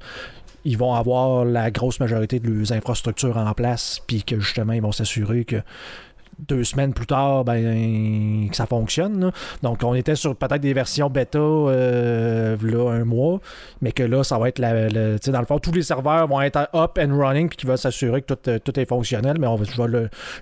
[0.65, 4.81] ils vont avoir la grosse majorité de leurs infrastructures en place, puis que justement, ils
[4.81, 5.61] vont s'assurer que
[6.47, 9.31] deux semaines plus tard, ben, que ça fonctionne.
[9.61, 13.39] Donc, on était sur peut-être des versions bêta euh, là, un mois,
[13.81, 16.97] mais que là, ça va être dans le fond, tous les serveurs vont être up
[16.99, 19.37] and running, puis qui va s'assurer que tout, euh, tout est fonctionnel.
[19.39, 19.81] Mais on je,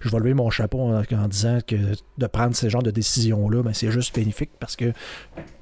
[0.10, 1.76] vais lever mon chapeau en, disant que
[2.18, 4.94] de prendre ce genre de décision-là, ben, c'est juste bénéfique parce que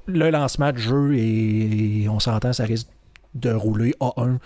[0.06, 2.88] le lancement de jeu, et on s'entend, ça risque
[3.40, 4.38] de rouler A1 Ben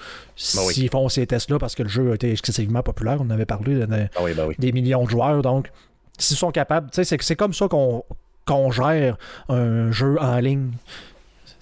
[0.66, 0.74] oui.
[0.74, 3.18] s'ils font ces tests-là parce que le jeu a été excessivement populaire.
[3.20, 4.55] On avait parlé de- de- Ah oui, ben oui.
[4.59, 5.42] des millions de joueurs.
[5.42, 5.70] Donc,
[6.18, 8.05] s'ils sont capables, tu sais, c'est, c'est comme ça qu'on,
[8.46, 9.16] qu'on gère
[9.48, 10.70] un jeu en ligne.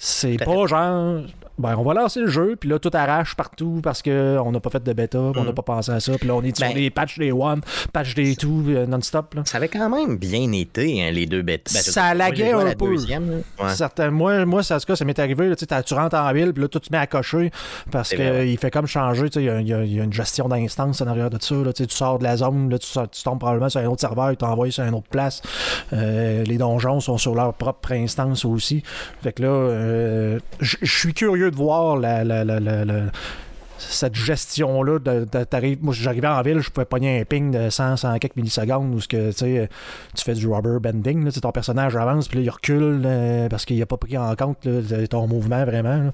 [0.01, 1.23] C'est pas genre,
[1.59, 4.71] ben, on va lancer le jeu, puis là, tout arrache partout parce qu'on n'a pas
[4.71, 5.55] fait de bêta, on n'a Mm.
[5.55, 7.61] pas pensé à ça, puis là, on est sur Ben- des patchs des one,
[7.92, 9.35] patch des two, euh, non-stop.
[9.44, 11.68] Ça avait quand même bien été, hein, les deux bêtes.
[11.68, 12.94] Ça laguait un peu.
[12.97, 13.75] Ouais.
[13.75, 15.49] Certains- moi, moi ça, en tout cas, ça m'est arrivé.
[15.49, 17.51] là, tu rentres en ville, puis là, tout te met à cocher
[17.90, 18.57] parce qu'il ouais.
[18.61, 19.27] fait comme changer.
[19.37, 21.55] Il y, a- y y une gestion d'instance en arrière de ça.
[21.57, 24.31] là, tu sors de la zone, là, tu, tu tombes probablement sur un autre serveur,
[24.33, 25.42] il t'envoie sur une autre place.
[25.92, 28.83] Euh, les donjons sont sur leur propre instance aussi.
[29.23, 33.05] Fait que là, euh, je suis curieux de voir la, la- la- la- la-
[33.81, 37.71] cette gestion-là, de, de- t'arrives- moi j'arrivais en ville, je pouvais pogner un ping de
[37.71, 41.95] 100, 100 quelques millisecondes où ce que, tu fais du rubber bending, là, ton personnage
[41.97, 45.29] avance, puis là il recule euh, parce qu'il n'a pas pris en compte là, ton
[45.29, 46.11] mouvement vraiment.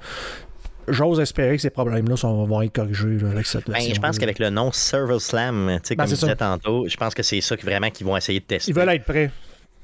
[0.89, 4.19] J'ose espérer que ces problèmes-là sont- vont être corrigés là, avec cette Ben, je pense
[4.19, 7.57] qu'avec le nom Server Slam, Ben, comme je disais tantôt, je pense que c'est ça
[7.57, 8.71] que vraiment qu'ils vont essayer de tester.
[8.71, 9.31] Ils veulent être prêts.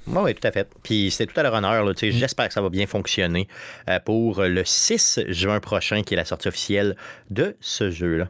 [0.06, 0.68] Oui, oui, tout à fait.
[0.82, 1.84] Puis c'était tout à leur honneur.
[1.84, 2.10] là, Mm.
[2.10, 3.46] J'espère que ça va bien fonctionner
[3.88, 6.96] euh, pour le 6 juin prochain, qui est la sortie officielle
[7.30, 8.28] de ce jeu-là.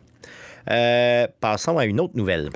[0.71, 2.51] Euh, passons à une autre nouvelle.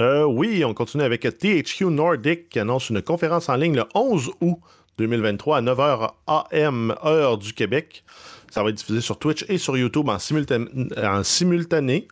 [0.00, 4.30] Euh, oui, on continue avec THQ Nordic qui annonce une conférence en ligne le 11
[4.42, 4.58] août
[4.98, 8.04] 2023 à 9h AM, heure du Québec.
[8.50, 10.66] Ça va être diffusé sur Twitch et sur YouTube en, simultan-
[11.02, 12.08] en simultané.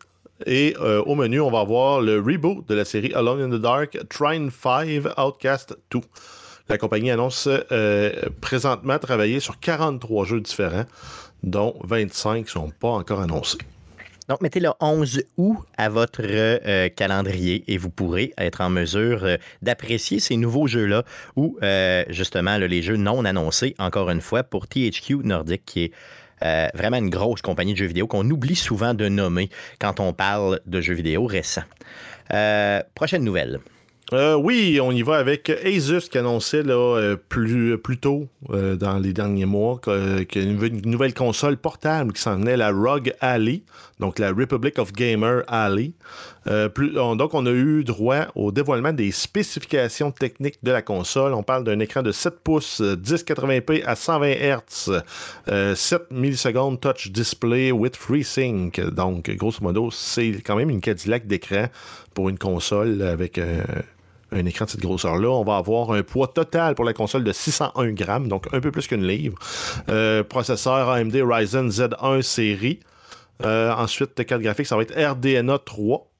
[0.46, 3.60] Et euh, au menu, on va avoir le reboot de la série Alone in the
[3.60, 6.00] Dark, Trine 5, Outcast 2.
[6.68, 10.86] La compagnie annonce euh, présentement travailler sur 43 jeux différents,
[11.42, 13.58] dont 25 ne sont pas encore annoncés.
[14.28, 19.36] Donc, mettez le 11 août à votre euh, calendrier et vous pourrez être en mesure
[19.60, 21.04] d'apprécier ces nouveaux jeux-là
[21.36, 21.58] ou
[22.08, 25.92] justement les jeux non annoncés, encore une fois, pour THQ Nordic, qui est
[26.74, 29.48] vraiment une grosse compagnie de jeux vidéo qu'on oublie souvent de nommer
[29.80, 31.64] quand on parle de jeux vidéo récents.
[32.94, 33.60] prochaine nouvelle.
[34.12, 38.98] Euh, oui, on y va avec Asus qui annonçait là, euh, plus, tôt euh, dans
[38.98, 43.62] les derniers mois qu'il une, nouvelle console portable qui s'en venait, la ROG Ally,
[44.00, 45.92] donc la Republic of Gamer Ally.
[46.46, 51.32] donc, on a eu droit au dévoilement des spécifications techniques de la console.
[51.32, 55.02] On parle d'un écran de 7 pouces, 1080p à 120 Hz,
[55.74, 58.80] 7 millisecondes touch display with FreeSync.
[58.80, 61.66] Donc, grosso modo, c'est quand même une Cadillac d'écran
[62.14, 63.38] pour une console avec
[64.34, 65.28] un écran de cette grosseur-là.
[65.28, 68.70] On va avoir un poids total pour la console de 601 grammes, donc un peu
[68.70, 69.36] plus qu'une livre.
[69.88, 72.80] Euh, processeur AMD Ryzen Z1 série.
[73.42, 76.10] Euh, ensuite, carte graphique, ça va être RDNA 3.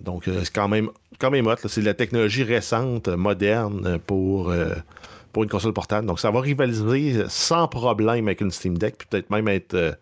[0.00, 1.56] Donc, euh, c'est quand même, quand même hot.
[1.66, 4.52] C'est de la technologie récente, moderne pour,
[5.32, 6.06] pour une console portable.
[6.06, 9.96] Donc, ça va rivaliser sans problème avec une Steam Deck, puis peut-être même être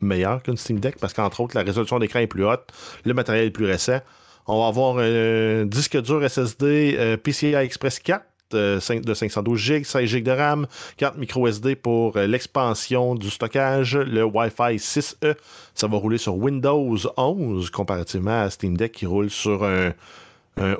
[0.00, 2.72] meilleur qu'une Steam Deck, parce qu'entre autres, la résolution d'écran est plus haute,
[3.04, 4.00] le matériel est plus récent.
[4.46, 10.08] On va avoir un disque dur SSD euh, Express 4 euh, de 512 GB, 16
[10.08, 15.34] GB de RAM, carte micro SD pour euh, l'expansion du stockage, le Wi-Fi 6E.
[15.74, 19.92] Ça va rouler sur Windows 11 comparativement à Steam Deck qui roule sur un,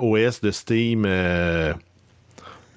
[0.01, 1.07] OS de Steam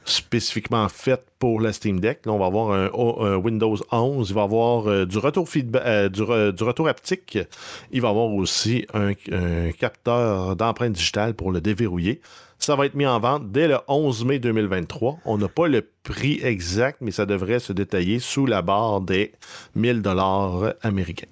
[0.05, 2.25] spécifiquement fait pour la Steam Deck.
[2.25, 4.29] Là, on va avoir un, Windows 11.
[4.29, 7.39] Il va avoir euh, du retour feedback, euh, du, retour haptique.
[7.91, 9.13] Il va avoir aussi un,
[9.73, 12.21] capteur d'empreinte digitale pour le déverrouiller.
[12.61, 15.17] Ça va être mis en vente dès le 11 mai 2023.
[15.25, 19.31] On n'a pas le prix exact, mais ça devrait se détailler sous la barre des
[19.73, 21.25] 1000 dollars américains.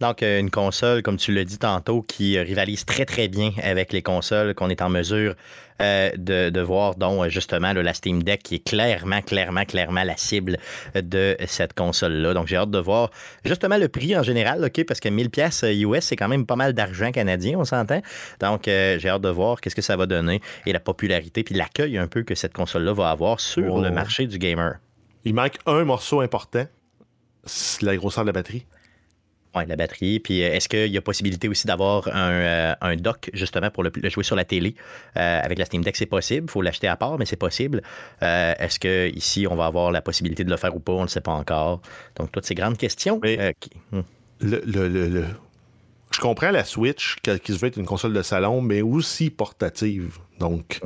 [0.00, 3.92] Donc, euh, une console, comme tu l'as dit tantôt, qui rivalise très, très bien avec
[3.92, 5.34] les consoles qu'on est en mesure
[5.82, 10.16] euh, de, voir, dont euh, justement la Steam Deck, qui est clairement, clairement, clairement la
[10.16, 10.58] cible
[10.94, 12.34] de cette console-là.
[12.34, 13.10] Donc, j'ai hâte de voir
[13.44, 16.56] justement le prix en général, OK, parce que 1000 pièces US, c'est quand même pas
[16.56, 18.00] mal d'argent canadien, on s'entend.
[18.40, 21.98] Donc, j'ai hâte de voir qu'est-ce que ça va donner et la popularité puis l'accueil
[21.98, 24.76] un peu que cette console-là va avoir sur le marché du gamer.
[25.24, 26.64] Il manque un morceau important,
[27.44, 28.64] c'est la grosseur de la batterie
[29.64, 30.20] la batterie.
[30.20, 33.90] Puis euh, est-ce qu'il y a possibilité aussi d'avoir un, euh, dock justement pour le,
[34.04, 34.74] jouer sur la télé?
[35.16, 35.96] Euh, avec la Steam Deck?
[35.96, 36.46] C'est possible.
[36.48, 37.82] Il faut l'acheter à part, mais c'est possible.
[38.20, 40.92] est-ce qu'ici, on va avoir la possibilité de le faire ou pas?
[40.92, 41.80] On ne sait pas encore.
[42.16, 43.20] Donc, toutes ces grandes questions.
[43.92, 44.00] Hmm.
[44.40, 45.24] le,
[46.12, 50.18] je comprends la Switch qui se veut être une console de salon, mais aussi portative.
[50.38, 50.80] Donc,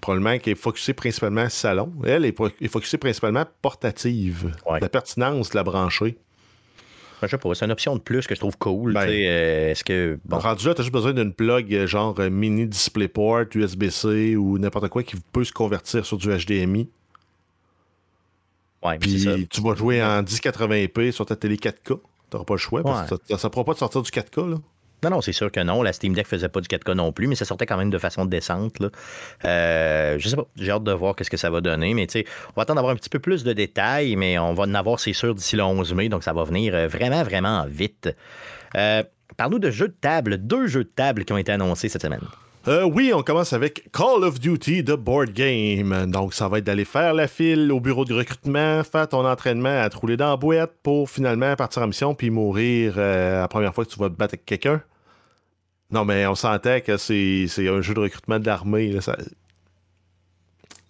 [0.00, 1.92] probablement qu'elle est focusée principalement salon.
[2.06, 4.52] Elle est, est focusée principalement portative.
[4.80, 6.18] La pertinence de la brancher.
[7.22, 8.94] Je sais pas, c'est une option de plus que je trouve cool.
[8.94, 10.18] Ben, euh, est-ce que.
[10.24, 10.38] Bon.
[10.38, 14.88] Rendu là, t'as juste besoin d'une plug euh, genre euh, mini DisplayPort, USB-C ou n'importe
[14.88, 16.88] quoi qui peut se convertir sur du HDMI.
[18.82, 22.00] Ouais, Puis tu vas jouer en 1080p sur ta télé 4K.
[22.30, 22.82] T'auras pas le choix.
[22.82, 24.50] Parce que ça ne pourra pas te sortir du 4K.
[24.50, 24.56] Là.
[25.02, 25.82] Non, non, c'est sûr que non.
[25.82, 27.98] La Steam Deck faisait pas du 4K non plus, mais ça sortait quand même de
[27.98, 28.76] façon décente.
[29.44, 32.20] Euh, je sais pas, j'ai hâte de voir qu'est-ce que ça va donner, mais tu
[32.20, 34.74] sais, on va attendre d'avoir un petit peu plus de détails, mais on va en
[34.74, 38.14] avoir, c'est sûr, d'ici le 11 mai, donc ça va venir euh, vraiment, vraiment vite.
[38.76, 39.02] Euh,
[39.36, 42.20] Parle-nous de jeux de table, deux jeux de table qui ont été annoncés cette semaine.
[42.66, 46.10] Oui, on commence avec Call of Duty The Board Game.
[46.10, 49.80] Donc, ça va être d'aller faire la file au bureau de recrutement, faire ton entraînement
[49.80, 53.72] à te rouler dans la boîte pour finalement partir en mission puis mourir la première
[53.72, 54.82] fois que tu vas te battre avec quelqu'un.
[55.90, 59.00] Non, mais on sentait que c'est un jeu de recrutement de l'armée.
[59.00, 59.16] Ça,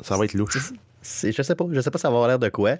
[0.00, 0.58] ça va être louche.
[1.02, 2.76] Je sais pas, je sais pas ça va avoir l'air de quoi,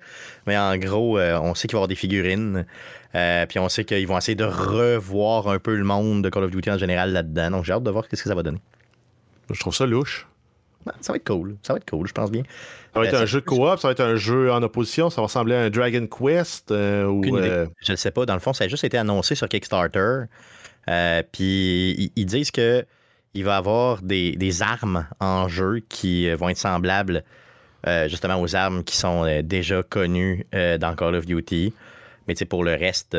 [0.46, 2.66] mais en gros, euh, on sait qu'il va y avoir des figurines,
[3.14, 6.44] euh, puis on sait qu'ils vont essayer de revoir un peu le monde de Call
[6.44, 7.50] of Duty en général là-dedans.
[7.50, 8.60] Donc j'ai hâte de voir ce que ça va donner.
[9.50, 10.26] Je trouve ça louche.
[11.00, 12.42] Ça va être cool, ça va être cool, je pense bien.
[12.94, 15.08] Ça va être euh, un jeu de coop, ça va être un jeu en opposition,
[15.08, 17.22] ça va ressembler à un Dragon Quest ou.
[17.24, 20.24] Je ne sais pas, dans le fond, ça a juste été annoncé sur Kickstarter.
[20.88, 22.84] Euh, puis ils, disent que
[23.34, 27.22] il va y avoir des, armes en jeu qui euh, vont être semblables
[27.86, 31.72] euh, justement aux armes qui sont déjà connues dans Call of Duty.
[32.28, 33.16] Mais pour le reste,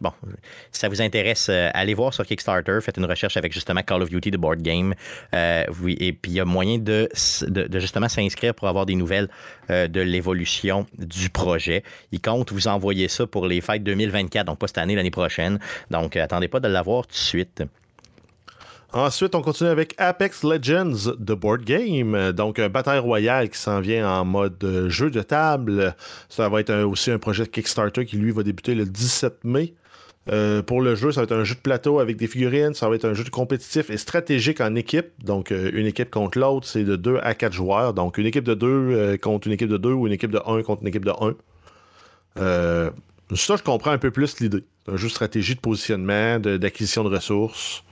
[0.00, 0.12] bon,
[0.72, 4.10] si ça vous intéresse, allez voir sur Kickstarter, faites une recherche avec justement Call of
[4.10, 4.94] Duty, The Board Game.
[5.82, 7.08] oui, et puis il y a moyen de,
[7.74, 9.28] justement s'inscrire pour avoir des nouvelles
[9.68, 11.82] de l'évolution du projet.
[12.12, 15.58] Ils comptent vous envoyer ça pour les fêtes 2024, donc pas cette année, l'année prochaine.
[15.90, 17.62] Donc attendez pas de l'avoir tout de suite.
[18.94, 22.30] Ensuite, on continue avec Apex Legends The Board Game.
[22.30, 25.96] Donc, un bataille royale qui s'en vient en mode euh, jeu de table.
[26.28, 29.74] Ça va être aussi un projet de Kickstarter qui, lui, va débuter le 17 mai.
[30.30, 32.72] Euh, pour le jeu, ça va être un jeu de plateau avec des figurines.
[32.74, 35.08] Ça va être un jeu de compétitif et stratégique en équipe.
[35.24, 37.94] Donc, euh, une équipe contre l'autre, c'est de 2 à 4 joueurs.
[37.94, 40.62] Donc, une équipe de 2 contre une équipe de 2 ou une équipe de 1
[40.62, 41.34] contre une équipe de 1.
[42.38, 42.90] Euh,
[43.34, 44.64] ça, je comprends un peu plus l'idée.
[44.86, 47.82] Un jeu de stratégie de positionnement, d'acquisition de, ressources.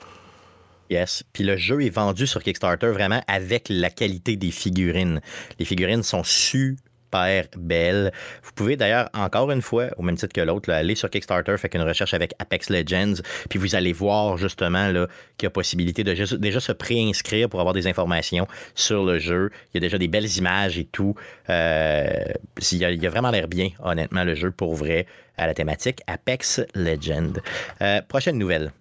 [1.33, 5.21] Puis le jeu est vendu sur Kickstarter vraiment avec la qualité des figurines.
[5.59, 8.13] Les figurines sont super belles.
[8.43, 11.71] Vous pouvez d'ailleurs, encore une fois, au même titre que l'autre, aller sur Kickstarter, faire
[11.75, 14.89] une recherche avec Apex Legends, puis vous allez voir justement
[15.37, 19.51] qu'il y a possibilité de déjà se préinscrire pour avoir des informations sur le jeu.
[19.73, 21.15] Il y a déjà des belles images et tout.
[21.51, 22.25] Euh,
[22.71, 26.01] il, il y a vraiment l'air bien, honnêtement, le jeu pour vrai à la thématique
[26.07, 27.35] Apex Legends.
[27.81, 28.73] Euh, prochaine nouvelle.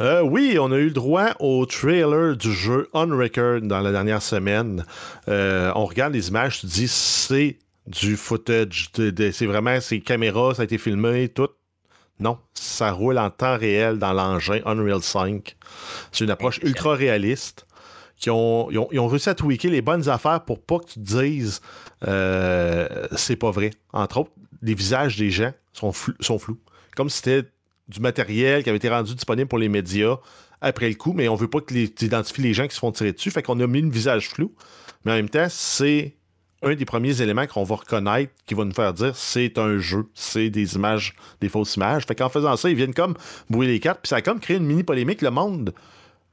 [0.00, 3.92] Euh, oui, on a eu le droit au trailer du jeu On Record dans la
[3.92, 4.84] dernière semaine.
[5.28, 10.62] Euh, on regarde les images, tu dis c'est du footage, c'est vraiment ces caméras, ça
[10.62, 11.48] a été filmé, tout.
[12.18, 15.56] Non, ça roule en temps réel dans l'engin Unreal 5.
[16.12, 17.65] C'est une approche ultra réaliste.
[18.16, 21.00] Qui ont, ils, ont, réussi à tweaker les bonnes affaires pour pas que tu te
[21.00, 21.60] dises
[22.06, 23.70] euh, c'est pas vrai.
[23.92, 24.30] Entre autres,
[24.62, 26.58] les visages des gens sont, flou- sont flous.
[26.96, 27.48] Comme si c'était
[27.88, 30.16] du matériel qui avait été rendu disponible pour les médias
[30.60, 32.90] après le coup, mais on veut pas que tu identifies les gens qui se font
[32.90, 33.30] tirer dessus.
[33.30, 34.54] Fait qu'on a mis le visage flou.
[35.04, 36.14] Mais en même temps, c'est
[36.62, 40.08] un des premiers éléments qu'on va reconnaître qui va nous faire dire c'est un jeu,
[40.14, 42.06] c'est des images, des fausses images.
[42.06, 43.14] Fait qu'en faisant ça, ils viennent comme
[43.50, 45.20] brouiller les cartes, puis ça a comme créé une mini polémique.
[45.22, 45.74] Le monde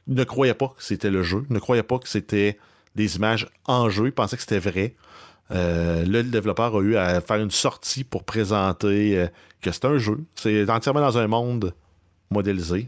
[0.07, 2.57] ne croyait pas que c'était le jeu, ne croyait pas que c'était
[2.95, 4.95] des images en jeu, il pensait que c'était vrai.
[5.51, 9.27] Euh, là, le développeur a eu à faire une sortie pour présenter euh,
[9.61, 10.17] que c'est un jeu.
[10.35, 11.73] C'est entièrement dans un monde
[12.29, 12.87] modélisé.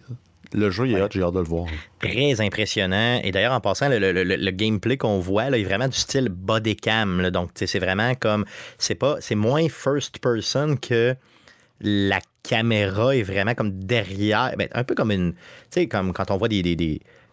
[0.54, 1.66] Le jeu, il est hot, j'ai hâte de le voir.
[2.00, 3.20] Très impressionnant.
[3.24, 5.98] Et d'ailleurs, en passant, le, le- le- le gameplay qu'on voit là, est vraiment du
[5.98, 7.20] style body cam.
[7.20, 7.30] là.
[7.32, 8.46] Donc, c'est vraiment comme.
[8.78, 9.18] C'est pas.
[9.20, 11.16] C'est moins first person que
[11.82, 14.54] la caméra est vraiment comme derrière.
[14.58, 15.34] ben, un peu comme une.
[15.72, 16.62] Tu comme quand on voit des,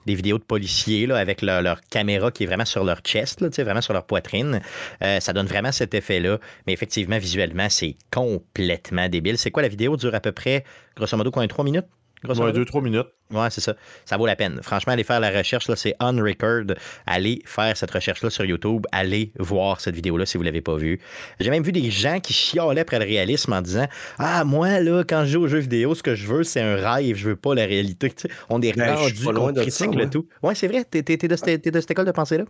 [0.07, 4.07] vidéos de policiers avec leur, caméra qui est vraiment sur leur chest, vraiment sur leur
[4.07, 4.61] poitrine.
[5.03, 6.39] Euh, ça donne vraiment cet effet-là.
[6.67, 9.39] Mais effectivement, visuellement, c'est complètement débile.
[9.39, 10.65] C'est quoi la vidéo dure à peu près,
[10.97, 11.87] grosso modo, quoi, trois minutes?
[12.25, 13.07] Grosso Ouais, deux, trois minutes.
[13.33, 13.75] Ouais, c'est ça.
[14.05, 14.61] Ça vaut la peine.
[14.63, 16.65] Franchement, allez faire la recherche, là, c'est on record.
[17.07, 18.87] Allez faire cette recherche-là sur YouTube.
[18.93, 21.01] Allez voir cette vidéo-là si vous ne l'avez pas vue.
[21.41, 23.87] J'ai même vu des gens qui chialaient après le réalisme en disant
[24.19, 26.77] Ah, moi, là, quand je joue aux jeux vidéo, ce que je veux, c'est un
[26.77, 28.13] rêve, je veux pas la réalité.
[28.51, 30.27] On est Ben, rendu loin de critique ça, le tout.
[30.43, 30.85] Ouais, c'est vrai.
[30.85, 32.45] T'es, t'es- t'es de, cette- t'es de cette école de pensée-là?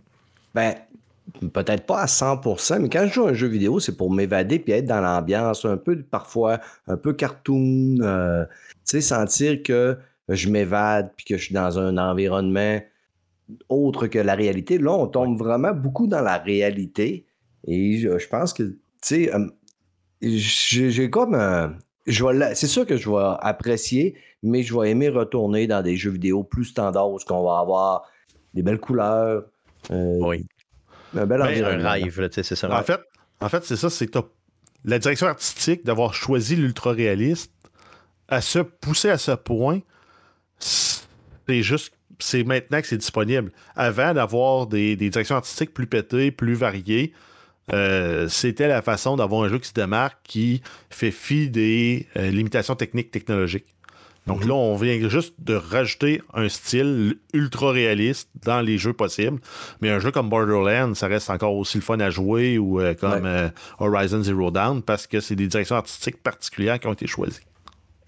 [0.53, 0.75] Ben,
[1.53, 4.59] peut-être pas à 100%, mais quand je joue à un jeu vidéo, c'est pour m'évader
[4.59, 8.51] puis être dans l'ambiance, un peu parfois un peu cartoon, euh, tu
[8.83, 9.97] sais, sentir que
[10.29, 12.79] je m'évade puis que je suis dans un environnement
[13.69, 14.77] autre que la réalité.
[14.77, 17.25] Là, on tombe vraiment beaucoup dans la réalité
[17.67, 19.31] et je, pense que, tu sais,
[20.21, 21.77] j'ai comme un.
[22.05, 26.43] C'est sûr que je vais apprécier, mais je vais aimer retourner dans des jeux vidéo
[26.43, 28.03] plus standards où ce qu'on va avoir
[28.53, 29.45] des belles couleurs,
[29.91, 30.45] euh, Oui.
[31.15, 31.89] Un bel Ben, environnement.
[31.89, 32.71] Un c'est ça.
[32.71, 32.99] En fait,
[33.39, 34.09] en fait c'est ça, c'est
[34.85, 37.51] la direction artistique d'avoir choisi l'ultra-réaliste,
[38.27, 39.79] à se pousser à ce point,
[40.59, 43.51] c'est juste, c'est maintenant que c'est disponible.
[43.75, 47.13] Avant d'avoir des, des directions artistiques plus pétées, plus variées,
[47.71, 52.29] euh, c'était la façon d'avoir un jeu qui se démarque, qui fait fi des euh,
[52.29, 53.67] limitations techniques, technologiques.
[54.25, 59.39] Donc là, on vient juste de rajouter un style ultra réaliste dans les jeux possibles.
[59.81, 62.93] Mais un jeu comme Borderlands, ça reste encore aussi le fun à jouer ou euh,
[62.93, 63.29] comme Ouais.
[63.29, 67.41] euh, Horizon Zero Dawn parce que c'est des directions artistiques particulières qui ont été choisies.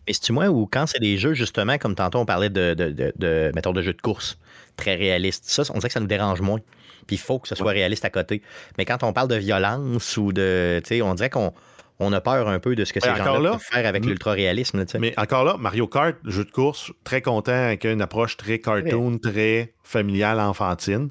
[0.07, 2.91] Mais c'est-tu moi ou quand c'est des jeux, justement, comme tantôt on parlait de, de,
[2.91, 4.37] de, de- mettons, de jeux de course
[4.77, 6.59] très réalistes, ça, on dirait que ça nous dérange moins.
[7.07, 8.41] Puis il faut que ce soit réaliste à côté.
[8.77, 10.79] Mais quand on parle de violence ou de.
[10.83, 11.53] Tu sais, on dirait qu'on
[11.99, 14.85] on a peur un peu de ce que ces gens-là peuvent faire avec l'ultra-réalisme.
[14.99, 19.17] Mais encore là, Mario Kart, jeu de course, très content avec une approche très cartoon,
[19.17, 21.09] très familiale, enfantine.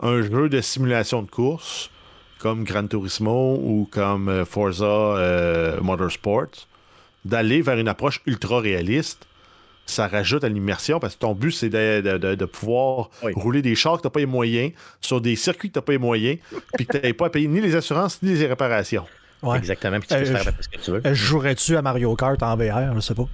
[0.00, 1.90] Un jeu de simulation de course
[2.38, 6.46] comme Gran Turismo ou comme euh, Forza euh, Motorsport,
[7.24, 9.26] d'aller vers une approche ultra réaliste,
[9.86, 13.32] ça rajoute à l'immersion parce que ton but, c'est de, de- de- de pouvoir Oui.
[13.34, 15.82] rouler des chars que tu n'as pas les moyens, sur des circuits que tu n'as
[15.82, 16.38] pas les moyens,
[16.76, 19.04] puis que tu n'avais pas à payer ni les assurances ni les réparations.
[19.42, 19.56] Ouais.
[19.58, 19.98] Exactement.
[20.00, 21.02] Puis tu peux Euh, faire à je- peu près ce que tu veux.
[21.06, 23.26] Euh, jouerais-tu à Mario Kart en VR, je sais pas.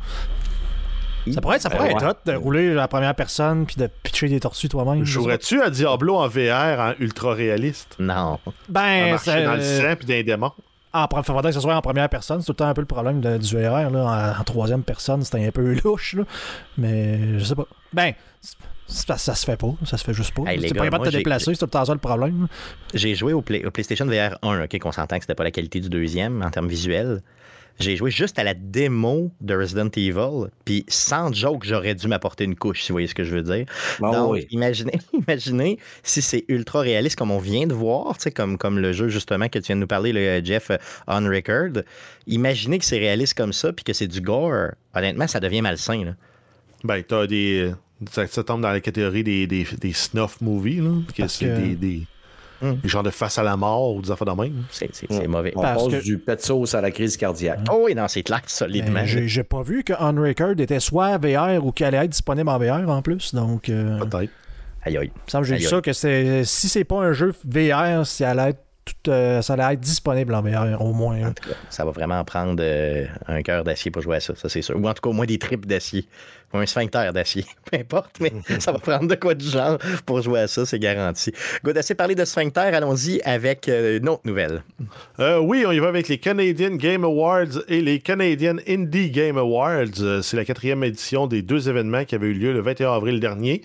[1.32, 2.10] Ça pourrait être, ça pourrait Euh, être ouais.
[2.10, 5.04] hot de rouler la première personne puis de pitcher des tortues toi-même.
[5.06, 7.96] Jouerais-tu à Diablo en VR en ultra réaliste?
[7.98, 8.38] Non.
[8.68, 10.52] Ben, marcher ça- dans le sang puis dans les démons?
[10.92, 12.40] en, faudrait que ce soit en première personne.
[12.40, 13.90] C'est tout le temps un peu le problème de, du VR.
[13.90, 14.36] Là.
[14.38, 16.12] En, troisième personne, c'était un peu louche.
[16.14, 16.22] Là.
[16.78, 17.66] Mais je sais pas.
[17.92, 18.12] Ben,
[18.86, 20.44] ça, ça, se fait pas, ça se fait juste pas.
[20.46, 22.48] Hey, pas capable de te déplacer, c'est tout le temps ça le problème.
[22.92, 25.88] J'ai joué au, PlayStation VR 1, ok, qu'on s'entend que c'était pas la qualité du
[25.88, 27.22] deuxième en termes visuels.
[27.80, 32.44] J'ai joué juste à la démo de Resident Evil, puis sans joke, j'aurais dû m'apporter
[32.44, 33.66] une couche, si vous voyez ce que je veux dire.
[34.00, 38.78] Ah Donc, imaginez, imaginez si c'est ultra réaliste comme on vient de voir, comme, comme
[38.78, 40.76] le jeu justement que tu viens de nous parler, le Jeff euh,
[41.08, 41.82] On Record.
[42.28, 44.72] Imaginez que c'est réaliste comme ça, puis que c'est du gore.
[44.94, 46.04] Honnêtement, ça devient malsain.
[46.04, 46.14] Là.
[46.84, 47.72] Ben, t'as des.
[48.10, 50.90] Ça, tombe dans la catégorie des, des, des snuff movies, là.
[51.16, 52.06] Que c'est des, des,
[52.62, 54.64] des, genres de face à la mort ou des affaires de même.
[54.70, 55.26] C'est hum.
[55.26, 55.52] mauvais.
[55.56, 56.02] On Parce passe que...
[56.02, 57.60] du pet sauce à la crise cardiaque.
[57.70, 59.00] Oh oui, non, c'est clair, solidement.
[59.04, 62.48] Ben, j'ai pas vu que On Record était soit VR ou qu'elle allait être disponible
[62.48, 63.34] en VR en plus.
[63.34, 63.68] Donc.
[63.68, 63.98] Euh...
[63.98, 64.32] Peut-être.
[64.86, 65.10] Aïe aïe.
[65.42, 68.64] J'ai vu ça que c'est si c'est pas un jeu VR, si elle allait être
[68.84, 71.32] tout, euh, ça allait être disponible en VR au moins.
[71.70, 74.76] ça va vraiment prendre euh, un cœur d'acier pour jouer à ça, ça c'est sûr.
[74.76, 76.06] Ou en tout cas au moins des tripes d'acier
[76.58, 77.44] un sphincter d'acier.
[77.70, 80.78] Peu importe, mais ça va prendre de quoi du genre pour jouer à ça, c'est
[80.78, 81.32] garanti.
[81.64, 84.62] Good, assez parlé de sphincter, allons-y avec euh, une autre nouvelle.
[85.18, 89.38] Euh, oui, on y va avec les Canadian Game Awards et les Canadian Indie Game
[89.38, 90.22] Awards.
[90.22, 93.62] C'est la quatrième édition des deux événements qui avaient eu lieu le 21 avril dernier.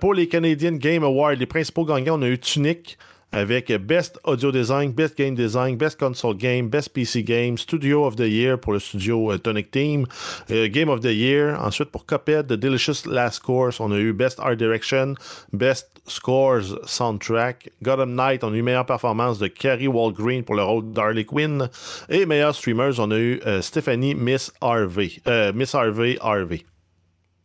[0.00, 2.98] pour les Canadian Game Awards, les principaux gagnants, on a eu Tunic,
[3.32, 8.16] avec Best Audio Design, Best Game Design, Best Console Game, Best PC Game, Studio of
[8.16, 10.06] the Year pour le studio euh, Tonic Team,
[10.50, 11.56] euh, Game of the Year.
[11.60, 15.14] Ensuite, pour Cuphead, The Delicious Last Course, on a eu Best Art Direction,
[15.52, 17.70] Best Scores Soundtrack.
[17.82, 21.68] Gotham Knight, on a eu meilleure performance de Carrie Walgreen pour le rôle d'Harley Quinn.
[22.08, 25.20] Et meilleurs streamers, on a eu euh, Stephanie Miss Harvey.
[25.54, 26.64] Miss Harvey Harvey.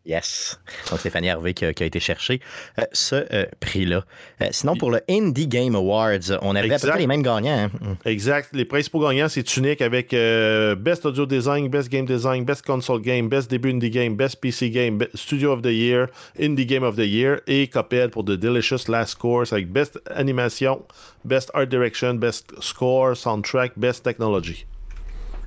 [0.05, 0.59] Yes.
[0.91, 2.39] Donc, Stéphanie Hervé qui a, été chercher
[2.79, 4.05] euh, ce euh, prix-là.
[4.41, 7.65] Euh, sinon, pour le Indie Game Awards, on avait à peu près les mêmes gagnants.
[7.65, 7.71] Hein.
[7.81, 8.07] Mm.
[8.09, 8.49] Exact.
[8.53, 13.29] Les principaux gagnants, c'est Tunic avec Best Audio Design, Best Game Design, Best Console Game,
[13.29, 16.07] Best Debut Indie Game, Best PC Game, Studio of the Year,
[16.39, 20.83] Indie Game of the Year et Cuphead pour The Delicious Last Course avec Best Animation,
[21.23, 24.65] Best Art Direction, Best Score, Soundtrack, Best Technology.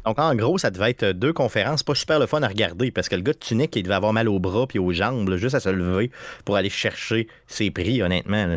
[0.09, 3.11] Donc, en gros, ça devait être deux conférences pas super le fun à regarder parce
[3.11, 5.55] que le gars de tunique, il devait avoir mal aux bras puis aux jambes, juste
[5.55, 6.11] à se lever
[6.47, 8.57] pour aller chercher ses prix, honnêtement.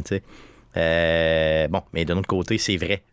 [0.78, 3.04] Euh, bon, mais de l'autre côté, c'est vrai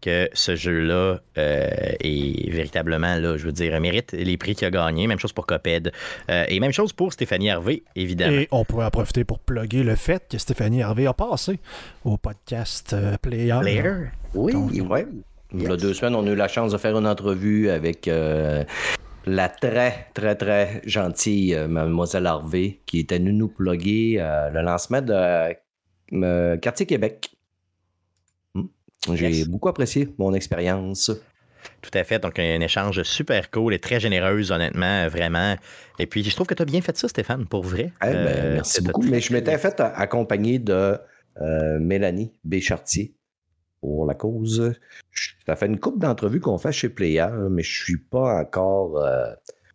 [0.00, 1.68] que ce jeu-là euh,
[2.00, 5.06] est véritablement, là, je veux dire, mérite les prix qu'il a gagnés.
[5.06, 5.92] Même chose pour Coped.
[6.28, 8.36] Euh, et même chose pour Stéphanie Hervé, évidemment.
[8.36, 11.60] Et on pourrait en profiter pour plugger le fait que Stéphanie Hervé a passé
[12.04, 13.58] au podcast Player.
[13.60, 14.06] Player?
[14.34, 15.04] Oui, oui.
[15.52, 18.08] Il y a deux semaines, on a eu la chance de faire une entrevue avec
[18.08, 18.64] euh,
[19.26, 24.62] la très, très, très gentille euh, Mademoiselle Harvey qui était venue nous plugger euh, le
[24.62, 27.30] lancement de Quartier Québec.
[28.54, 28.66] Hmm.
[29.14, 31.12] J'ai beaucoup apprécié mon expérience.
[31.82, 32.20] Tout à fait.
[32.20, 35.56] Donc, un échange super cool et très généreuse, honnêtement, vraiment.
[35.98, 37.92] Et puis, je trouve que tu as bien fait ça, Stéphane, pour vrai.
[38.04, 39.02] Eh ben, merci beaucoup.
[39.02, 40.96] Mais je m'étais fait accompagner de
[41.80, 43.15] Mélanie Béchartier,
[43.86, 44.72] pour la cause.
[45.46, 49.32] Ça fait une couple d'entrevues qu'on fait chez Player, mais je suis pas encore euh,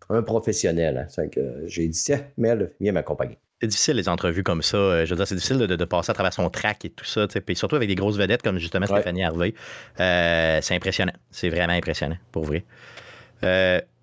[0.09, 1.07] un professionnel.
[1.17, 1.29] Hein.
[1.65, 3.37] J'ai dit, tiens, Mel, viens m'accompagner.
[3.61, 4.75] C'est difficile les entrevues comme ça.
[4.75, 7.25] Euh, je veux dire, c'est difficile de, passer à travers son track et tout ça.
[7.25, 9.53] Puis surtout avec des grosses vedettes comme justement Stéphanie Harvey.
[10.01, 11.13] Euh, c'est impressionnant.
[11.29, 12.65] C'est vraiment impressionnant, pour vrai.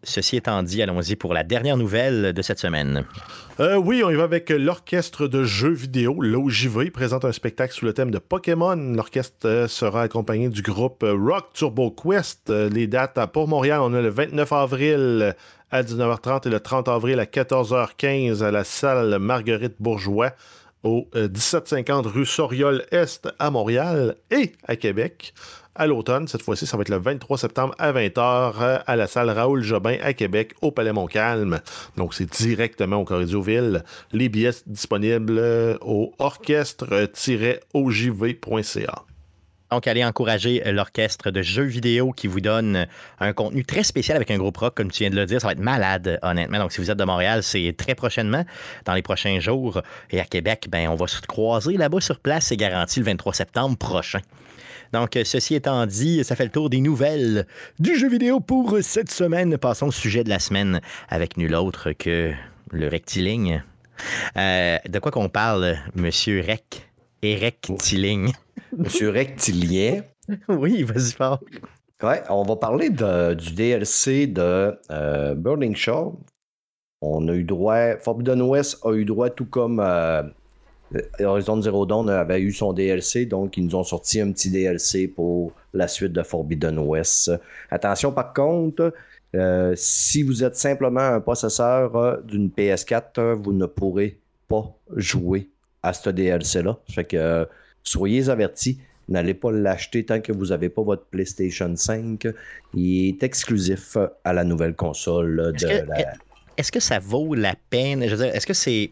[0.04, 3.04] Ceci étant dit, allons-y pour la dernière nouvelle de cette semaine.
[3.58, 7.84] Euh, oui, on y va avec l'orchestre de jeux vidéo, l'OJV, présente un spectacle sous
[7.84, 8.76] le thème de Pokémon.
[8.76, 12.48] L'orchestre euh, sera accompagné du groupe Rock Turbo Quest.
[12.48, 15.34] Euh, les dates pour Montréal, on a le 29 avril
[15.72, 20.30] à 19h30 et le 30 avril à 14h15 à la salle Marguerite Bourgeois
[20.84, 25.34] au 1750 rue Soriol-Est à Montréal et à Québec
[25.78, 26.28] à l'automne.
[26.28, 29.62] Cette fois-ci, ça va être le 23 septembre à 20h euh, à la salle Raoul
[29.62, 31.60] Jobin à Québec, au Palais Montcalm.
[31.96, 33.82] Donc, c'est directement au Corridor-Ville.
[34.12, 39.04] Les billets disponibles euh, au orchestre-ojv.ca.
[39.70, 42.86] Donc, allez encourager l'orchestre de jeux vidéo qui vous donne
[43.20, 45.42] un contenu très spécial avec un groupe rock, comme tu viens de le dire.
[45.42, 46.58] Ça va être malade, honnêtement.
[46.58, 48.46] Donc, si vous êtes de Montréal, c'est très prochainement,
[48.86, 49.82] dans les prochains jours.
[50.10, 52.46] Et à Québec, ben, on va se croiser là-bas sur place.
[52.46, 54.20] C'est garanti le 23 septembre prochain.
[54.92, 57.46] Donc, euh, ceci étant dit, ça fait le tour des nouvelles
[57.78, 59.58] du jeu vidéo pour cette semaine.
[59.58, 62.32] Passons au sujet de la semaine avec nul autre que
[62.70, 63.62] le rectiligne.
[64.36, 66.88] Euh, de quoi qu'on parle, Monsieur Rec?
[67.22, 68.32] Eric Tilling.
[68.76, 70.02] Monsieur Rectilien.
[70.48, 71.40] oui, vas-y fort.
[72.02, 76.16] Ouais, on va parler du DLC de euh, Burning Shore.
[77.00, 79.80] On a eu droit, Forbidden West a eu droit, tout comme
[81.20, 85.08] Horizon Zero Dawn avait eu son DLC, donc ils nous ont sorti un petit DLC
[85.08, 87.30] pour la suite de Forbidden West.
[87.70, 88.92] Attention par contre,
[89.34, 94.18] euh, si vous êtes simplement un possesseur euh, d'une PS4, vous ne pourrez
[94.48, 95.48] pas jouer
[95.82, 96.78] à ce DLC-là.
[96.88, 97.46] Fait que
[97.82, 98.80] soyez avertis.
[99.08, 102.26] N'allez pas l'acheter tant que vous n'avez pas votre PlayStation 5.
[102.74, 106.14] Il est exclusif à la nouvelle console de la.
[106.58, 108.04] Est-ce que ça vaut la peine?
[108.06, 108.90] Je veux dire, est-ce que c'est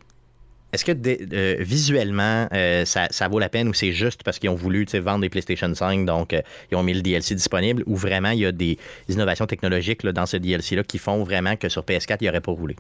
[0.77, 0.93] est-ce que
[1.33, 5.21] euh, visuellement, euh, ça, vaut la peine ou c'est juste parce qu'ils ont voulu vendre
[5.21, 8.47] des PlayStation 5, donc euh, ils ont mis le DLC disponible, ou vraiment il y
[8.47, 8.77] a des
[9.09, 12.77] innovations technologiques dans ce DLC-là qui font vraiment que sur PS4, il aurait pas roulé?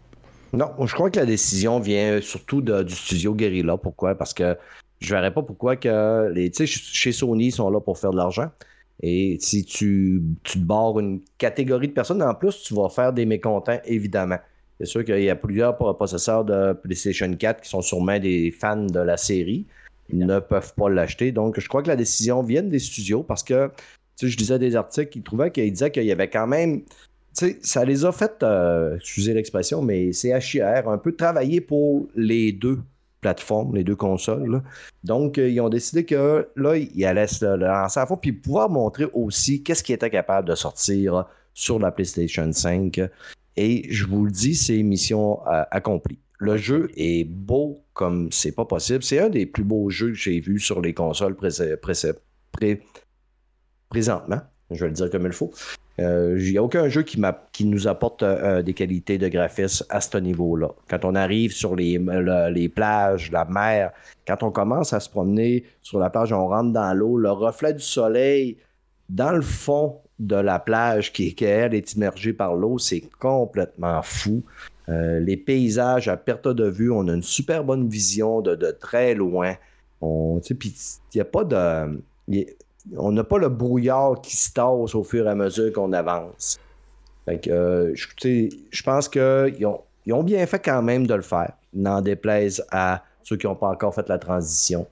[0.52, 3.78] Non, je crois que la décision vient surtout du studio Guerrilla.
[3.78, 4.14] Pourquoi?
[4.14, 4.58] Parce que
[5.00, 6.52] je ne verrais pas pourquoi que les.
[6.52, 8.50] Chez Sony, sont là pour faire de l'argent.
[9.02, 13.14] Et si tu, tu te barres une catégorie de personnes, en plus, tu vas faire
[13.14, 14.38] des mécontents, évidemment.
[14.78, 18.84] C'est sûr qu'il y a plusieurs possesseurs de PlayStation 4 qui sont sûrement des fans
[18.84, 19.66] de la série.
[20.10, 21.32] Ils ne peuvent pas l'acheter.
[21.32, 23.68] Donc, je crois que la décision vient des studios parce que,
[24.16, 26.82] tu sais, je disais des articles qui trouvaient qu'ils disaient qu'il y avait quand même.
[26.82, 31.60] Tu sais, ça les a fait, euh, excusez l'expression, mais c'est HIR, un peu travailler
[31.60, 32.78] pour les deux
[33.20, 34.62] plateformes, les deux consoles.
[35.04, 38.70] Donc, euh, ils ont décidé que là, ils allaient se lancer à fond, puis pouvoir
[38.70, 43.00] montrer aussi qu'est-ce qui était capable de sortir sur la PlayStation 5.
[43.56, 46.18] Et je vous le dis, c'est mission euh, accomplie.
[46.38, 49.02] Le jeu est beau comme c'est pas possible.
[49.02, 52.02] C'est un des plus beaux jeux que j'ai vus sur les consoles présentement.
[54.70, 55.52] Je vais le dire comme il faut.
[55.98, 57.18] Il euh, n'y a aucun jeu qui,
[57.52, 60.68] qui nous apporte euh, des qualités de graphisme à ce niveau-là.
[60.90, 61.98] Quand on arrive sur les,
[62.52, 63.92] les, plages, la mer,
[64.26, 67.72] quand on commence à se promener sur la plage, on rentre dans l'eau, le reflet
[67.72, 68.58] du soleil
[69.08, 74.42] dans le fond de la plage qui, elle, est immergée par l'eau, c'est complètement fou.
[74.88, 79.14] Euh, les paysages à perte de vue, on a une super bonne vision de, très
[79.14, 79.54] loin.
[80.00, 82.00] On, de.
[82.28, 86.58] n'a pas le brouillard qui se tasse au fur et à mesure qu'on avance.
[87.28, 92.00] Euh, je pense qu'ils ont, ils ont bien fait quand même de le faire, n'en
[92.00, 94.86] déplaise à ceux qui n'ont pas encore fait la transition.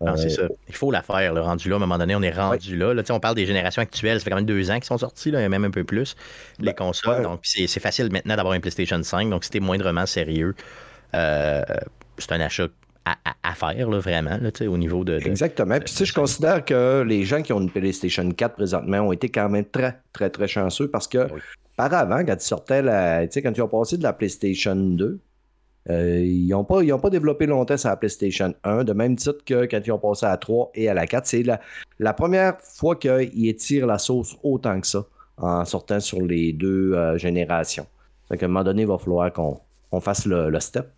[0.00, 0.42] Non, c'est ça.
[0.68, 1.76] Il faut la faire, le rendu là.
[1.76, 2.92] À un moment donné, on est rendu là.
[2.92, 4.18] là on parle des générations actuelles.
[4.18, 6.16] Ça fait quand même deux ans qu'ils sont sortis, là, même un peu plus,
[6.58, 7.22] les ben, consoles.
[7.22, 9.30] Donc, c'est facile maintenant d'avoir une PlayStation 5.
[9.30, 10.54] Donc, si moindrement sérieux,
[11.14, 11.62] euh,
[12.18, 12.68] c'est un achat
[13.04, 15.78] à, faire, là, vraiment, là, au niveau de, Exactement.
[15.78, 19.48] Puis, je considère que les gens qui ont une PlayStation 4 présentement ont été quand
[19.48, 21.28] même très, très, très chanceux parce que,
[21.76, 25.20] par avant, quand ils sortaient, la, quand ils ont passé de la PlayStation 2
[25.88, 29.66] euh, ils n'ont pas, pas développé longtemps sur la PlayStation 1, de même titre que
[29.66, 31.26] quand ils ont passé à la 3 et à la 4.
[31.26, 31.44] C'est
[31.98, 35.04] la, première fois qu'ils étirent la sauce autant que ça
[35.38, 37.86] en sortant sur les deux euh, générations.
[38.30, 40.88] Donc, à un moment donné, il va falloir qu'on fasse le, step.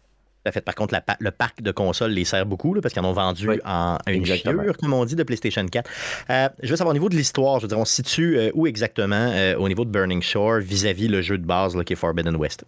[0.50, 3.60] Fait, par contre, le parc de consoles les sert beaucoup parce qu'ils en ont vendu
[3.66, 5.90] en une chiure, comme on dit, de PlayStation 4.
[6.30, 8.66] Euh, je veux savoir au niveau de l'histoire, je veux dire, on se situe où
[8.66, 12.64] exactement au niveau de Burning Shore vis-à-vis le jeu de base qui est Forbidden West?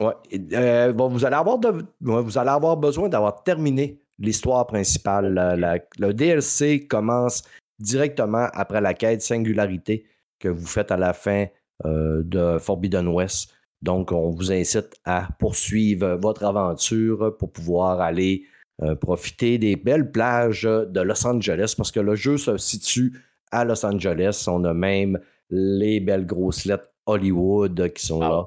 [0.00, 0.14] Ouais.
[0.52, 1.58] Euh, vous, allez avoir
[2.00, 5.80] vous allez avoir besoin d'avoir terminé l'histoire principale.
[5.98, 7.42] le DLC commence
[7.78, 10.04] directement après la quête singularité
[10.38, 11.46] que vous faites à la fin
[11.84, 13.52] euh, de Forbidden West.
[13.82, 18.44] Donc, on vous incite à poursuivre votre aventure pour pouvoir aller
[18.82, 23.20] euh, profiter des belles plages de Los Angeles parce que le jeu se situe
[23.52, 24.44] à Los Angeles.
[24.48, 25.18] On a même
[25.50, 28.46] les belles grosses lettres Hollywood qui sont là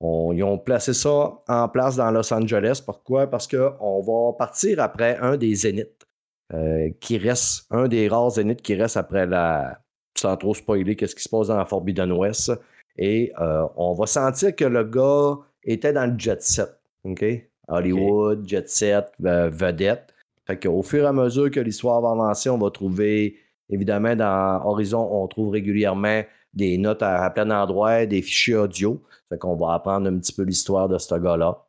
[0.00, 2.82] ils ont placé ça en place dans Los Angeles.
[2.84, 3.26] Pourquoi?
[3.26, 6.06] Parce qu'on va partir après un des zéniths
[6.54, 9.80] euh, qui reste, un des rares zéniths qui reste après la.
[10.16, 12.52] Sans trop spoiler, qu'est-ce qui se passe dans la Forbidden West.
[12.98, 16.68] Et euh, on va sentir que le gars était dans le jet set.
[17.04, 17.24] OK?
[17.68, 20.12] Hollywood, jet set, euh, vedette.
[20.46, 23.36] Fait qu'au fur et à mesure que l'histoire va avancer, on va trouver,
[23.68, 26.22] évidemment, dans Horizon, on trouve régulièrement
[26.52, 29.02] des notes à, plein endroit, des fichiers audio.
[29.28, 31.64] Fait qu'on va apprendre un petit peu l'histoire de ce gars-là.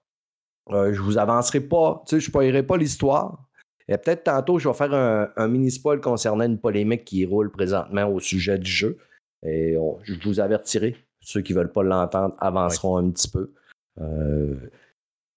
[0.69, 3.43] Euh, je vous avancerai pas, tu sais, je ne spoilerai pas l'histoire.
[3.87, 8.19] Et peut-être tantôt, je vais faire un, mini-spoil concernant une polémique qui roule présentement au
[8.19, 8.97] sujet du jeu.
[9.43, 10.95] Et je vous avertirai.
[11.19, 13.51] Ceux qui ne veulent pas l'entendre avanceront un petit peu.
[13.99, 14.55] Euh,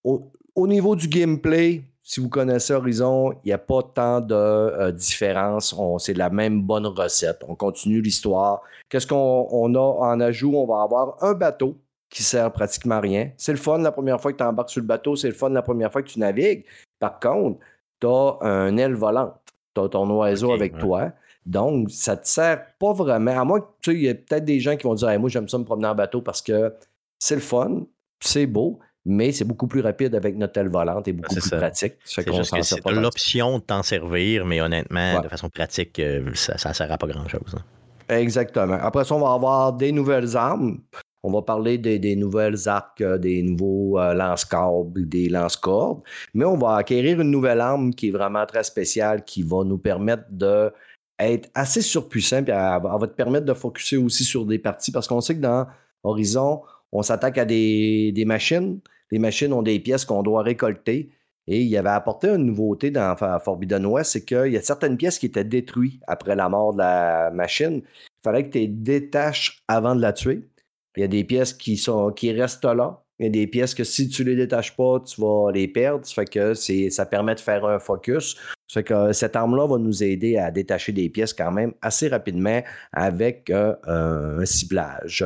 [0.05, 4.92] au, niveau du gameplay, si vous connaissez Horizon, il n'y a pas tant de euh,
[4.92, 5.74] différence.
[5.98, 7.42] C'est la même bonne recette.
[7.48, 8.61] On continue l'histoire.
[8.90, 10.55] Qu'est-ce qu'on a en ajout?
[10.55, 11.78] On va avoir un bateau
[12.11, 13.30] qui sert pratiquement à rien.
[13.38, 15.16] C'est le fun la première fois que tu embarques sur le bateau.
[15.16, 16.66] C'est le fun la première fois que tu navigues.
[17.00, 17.61] Par contre,
[18.00, 19.34] tu as un aile volante.
[19.74, 21.11] Tu as ton oiseau avec toi.
[21.46, 23.40] Donc, ça ne te sert pas vraiment.
[23.40, 25.30] À moins que, tu sais, il y a peut-être des gens qui vont dire Moi,
[25.30, 26.74] j'aime ça me promener en bateau parce que
[27.18, 27.86] c'est le fun,
[28.20, 31.48] c'est beau, mais c'est beaucoup plus rapide avec notre aile volante et beaucoup C'est plus
[31.50, 31.57] ça.
[31.59, 31.94] pratique.
[32.05, 35.22] C'est juste que c'est l'option de t'en servir, mais honnêtement, Ouais.
[35.22, 37.55] de façon pratique, euh, ça ne sert à pas grand-chose.
[37.57, 37.62] hein.
[38.09, 38.74] Exactement.
[38.80, 40.78] Après ça, on va avoir des nouvelles armes.
[41.22, 46.02] On va parler des, des nouvelles arcs, euh, des nouveaux euh, lance-cordes, des lance-cordes.
[46.34, 49.78] Mais on va acquérir une nouvelle arme qui est vraiment très spéciale, qui va nous
[49.78, 50.70] permettre de
[51.18, 54.59] être assez surpuissant, puis elle, va elle va te permettre de focuser aussi sur des
[54.59, 55.66] parties, parce qu'on sait que dans
[56.02, 56.61] Horizon,
[56.95, 58.80] on s'attaque à des, machines.
[59.11, 61.11] Les machines ont des pièces qu'on doit récolter.
[61.47, 65.18] Et il avait apporté une nouveauté dans Forbidden West, c'est qu'il y a certaines pièces
[65.18, 67.82] qui étaient détruites après la mort de la machine.
[67.84, 70.49] Il fallait que tu les détaches avant de la tuer.
[70.97, 73.05] Il y a des pièces qui, sont, qui restent là.
[73.18, 76.07] Il y a des pièces que si tu les détaches pas, tu vas les perdre.
[76.07, 78.36] Ça fait que ça permet de faire un focus.
[78.66, 82.09] Ça que euh, cette arme-là va nous aider à détacher des pièces quand même assez
[82.09, 85.24] rapidement avec euh, un ciblage.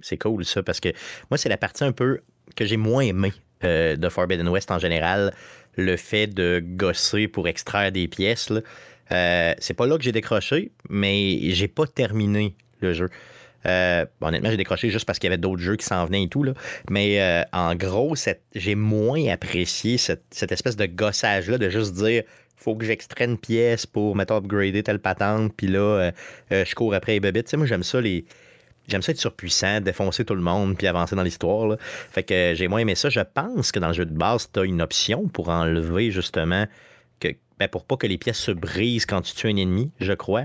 [0.00, 0.88] C'est cool ça, parce que
[1.30, 2.20] moi, c'est la partie un peu
[2.56, 3.32] que j'ai moins aimée
[3.64, 5.34] euh, de Forbidden West en général,
[5.76, 8.52] le fait de gosser pour extraire des pièces.
[9.10, 13.08] Euh, c'est pas là que j'ai décroché, mais j'ai pas terminé le jeu.
[13.66, 16.28] Euh, honnêtement, j'ai décroché juste parce qu'il y avait d'autres jeux qui s'en venaient et
[16.28, 16.44] tout.
[16.44, 16.54] Là.
[16.88, 18.14] Mais en gros,
[18.54, 22.22] j'ai moins apprécié cette, espèce de gossage-là, de juste dire
[22.56, 26.12] faut que j'extrais une pièce pour, mettons, upgrader telle patente, puis là,
[26.50, 27.46] je cours après les bébites.
[27.46, 28.24] Tu sais, moi, j'aime ça, les.
[28.88, 31.76] J'aime ça être surpuissant, défoncer tout le monde, puis avancer dans l'histoire.
[32.10, 33.08] Fait que j'ai moins aimé ça.
[33.10, 36.66] Je pense que dans le jeu de base, tu as une option pour enlever justement
[37.20, 37.28] que.
[37.58, 40.44] Ben, pour pas que les pièces se brisent quand tu tues un ennemi, je crois.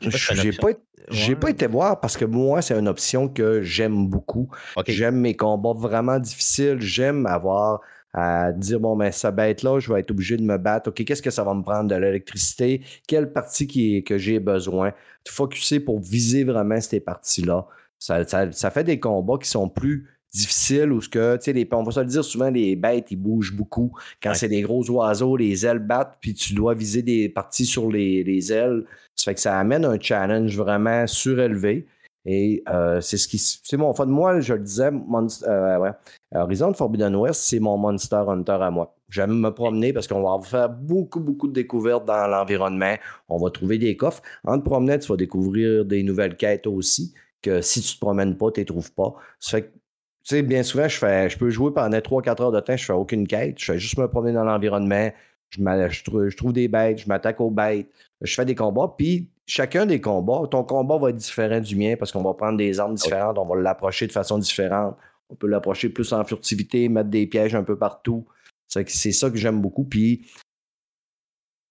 [0.00, 0.70] J'ai pas,
[1.10, 4.48] j'ai pas été voir parce que moi, c'est une option que j'aime beaucoup.
[4.86, 6.80] J'aime mes combats vraiment difficiles.
[6.80, 7.80] J'aime avoir
[8.14, 10.88] à dire bon, ben, ça bête-là, je vais être obligé de me battre.
[10.90, 12.80] OK, qu'est-ce que ça va me prendre de l'électricité?
[13.08, 14.90] Quelle partie qui que j'ai besoin?
[14.90, 17.66] De focuser pour viser vraiment ces parties-là.
[18.04, 21.52] Ça, ça- ça fait des combats qui sont plus difficiles ou ce que, tu sais,
[21.54, 23.92] les- on va se le dire souvent, les bêtes, ils bougent beaucoup.
[24.22, 24.34] Quand Ouais.
[24.36, 28.22] c'est des gros oiseaux, les ailes battent, puis tu dois viser des parties sur les,
[28.22, 28.84] les ailes.
[29.16, 31.86] Ça fait que ça amène un challenge vraiment surélevé.
[32.26, 33.38] Et euh, c'est ce qui.
[33.38, 34.04] C'est mon fun.
[34.06, 35.90] Moi, je le disais, Monst- euh, ouais,
[36.34, 38.94] Horizon Forbidden West, c'est mon Monster Hunter à moi.
[39.08, 42.96] J'aime me promener parce qu'on va faire beaucoup, beaucoup de découvertes dans l'environnement.
[43.30, 44.22] On va trouver des coffres.
[44.44, 47.14] En te promenant, tu vas découvrir des nouvelles quêtes aussi
[47.44, 49.14] que si tu te promènes pas, tu les trouves pas.
[49.38, 49.80] Ça fait que, tu
[50.24, 52.92] sais, bien souvent, je fais, je peux jouer pendant 3-4 heures de temps, je fais
[52.92, 53.58] aucune quête.
[53.58, 55.10] Je fais juste me promener dans l'environnement.
[55.50, 57.86] Je, je trouve, je trouve des bêtes, je m'attaque aux bêtes,
[58.22, 61.94] je fais des combats, puis chacun des combats, ton combat va être différent du mien
[61.96, 64.96] parce qu'on va prendre des armes différentes, on va l'approcher de façon différente.
[65.30, 68.26] On peut l'approcher plus en furtivité, mettre des pièges un peu partout.
[68.68, 69.84] C'est ça que j'aime beaucoup.
[69.84, 70.26] Puis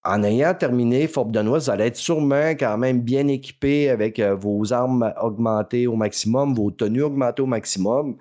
[0.06, 4.36] en ayant terminé Forbidden West, vous allez être sûrement quand même bien équipé avec euh,
[4.36, 8.18] vos armes augmentées au maximum, vos tenues augmentées au maximum.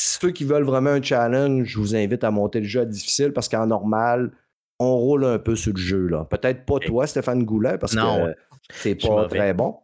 [0.00, 3.32] Ceux qui veulent vraiment un challenge, je vous invite à monter le jeu à difficile
[3.32, 4.32] parce qu'en normal,
[4.78, 6.06] on roule un peu sur le jeu.
[6.06, 6.24] là.
[6.24, 8.34] Peut-être pas toi, Stéphane Goulet, parce Non, que
[8.72, 9.76] c'est pas très bon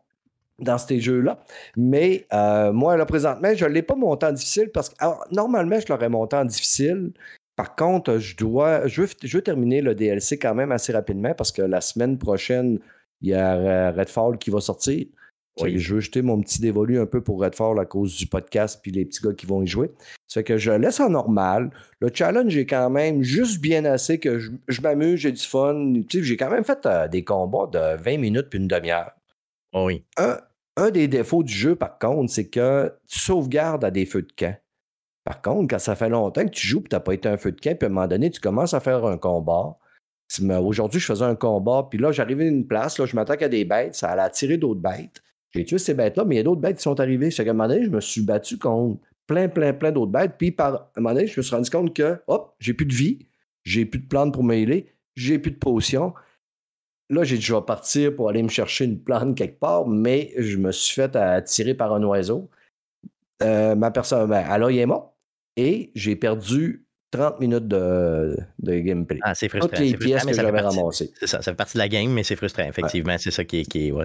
[0.59, 1.41] dans ces jeux-là.
[1.77, 5.25] Mais euh, moi, là, présentement, je ne l'ai pas monté en difficile parce que alors,
[5.33, 7.13] normalement, je l'aurais monté en difficile.
[7.57, 8.87] Par contre, je dois.
[8.87, 12.19] Je veux, je veux terminer le DLC quand même assez rapidement parce que la semaine
[12.19, 12.79] prochaine,
[13.21, 15.07] il y a Redfall qui va sortir.
[15.59, 18.81] Que Je veux jeter mon petit dévolu un peu pour Redfall à cause du podcast
[18.83, 19.91] puis les petits gars qui vont y jouer.
[20.27, 21.71] Ça fait que je laisse en normal.
[22.01, 25.93] Le challenge est quand même juste bien assez que je, je m'amuse, j'ai du fun.
[26.09, 29.13] Tu sais, j'ai quand même fait euh, des combats de 20 minutes puis une demi-heure.
[29.75, 30.05] Oh oui.
[30.17, 30.39] Un,
[30.77, 34.33] un des défauts du jeu, par contre, c'est que tu sauvegardes à des feux de
[34.33, 34.57] camp.
[35.25, 37.37] Par contre, quand ça fait longtemps que tu joues et tu n'as pas été un
[37.37, 39.77] feu de camp, puis à un moment donné, tu commences à faire un combat.
[40.65, 43.49] Aujourd'hui, je faisais un combat, puis là, j'arrivais à une place, là, je m'attaque à
[43.49, 45.23] des bêtes, ça allait attirer d'autres bêtes.
[45.51, 47.29] J'ai tué ces bêtes-là, mais il y a d'autres bêtes qui sont arrivées.
[47.29, 50.33] Qu'à un moment donné, je me suis battu contre plein, plein, plein d'autres bêtes.
[50.39, 52.87] Puis par à un moment donné, je me suis rendu compte que, hop, j'ai plus
[52.87, 53.27] de vie,
[53.63, 56.15] j'ai plus de plantes pour m'aider, j'ai plus de potions.
[57.11, 60.73] Là, j'ai vais partir pour aller me chercher une plante quelque part, mais je me
[60.73, 62.49] suis fait attirer par un oiseau.
[63.43, 65.12] Euh, ma personne, ben, alors, il est mort.
[65.57, 69.19] Et j'ai perdu 30 minutes de, de gameplay.
[69.23, 69.69] Ah, c'est frustrant.
[69.69, 71.13] Toutes les pièces que j'avais ramassées.
[71.19, 73.17] C'est ça, ça fait partie de la game, mais c'est frustrant, effectivement.
[73.19, 73.65] C'est ça qui est.
[73.65, 74.05] Qui est ouais.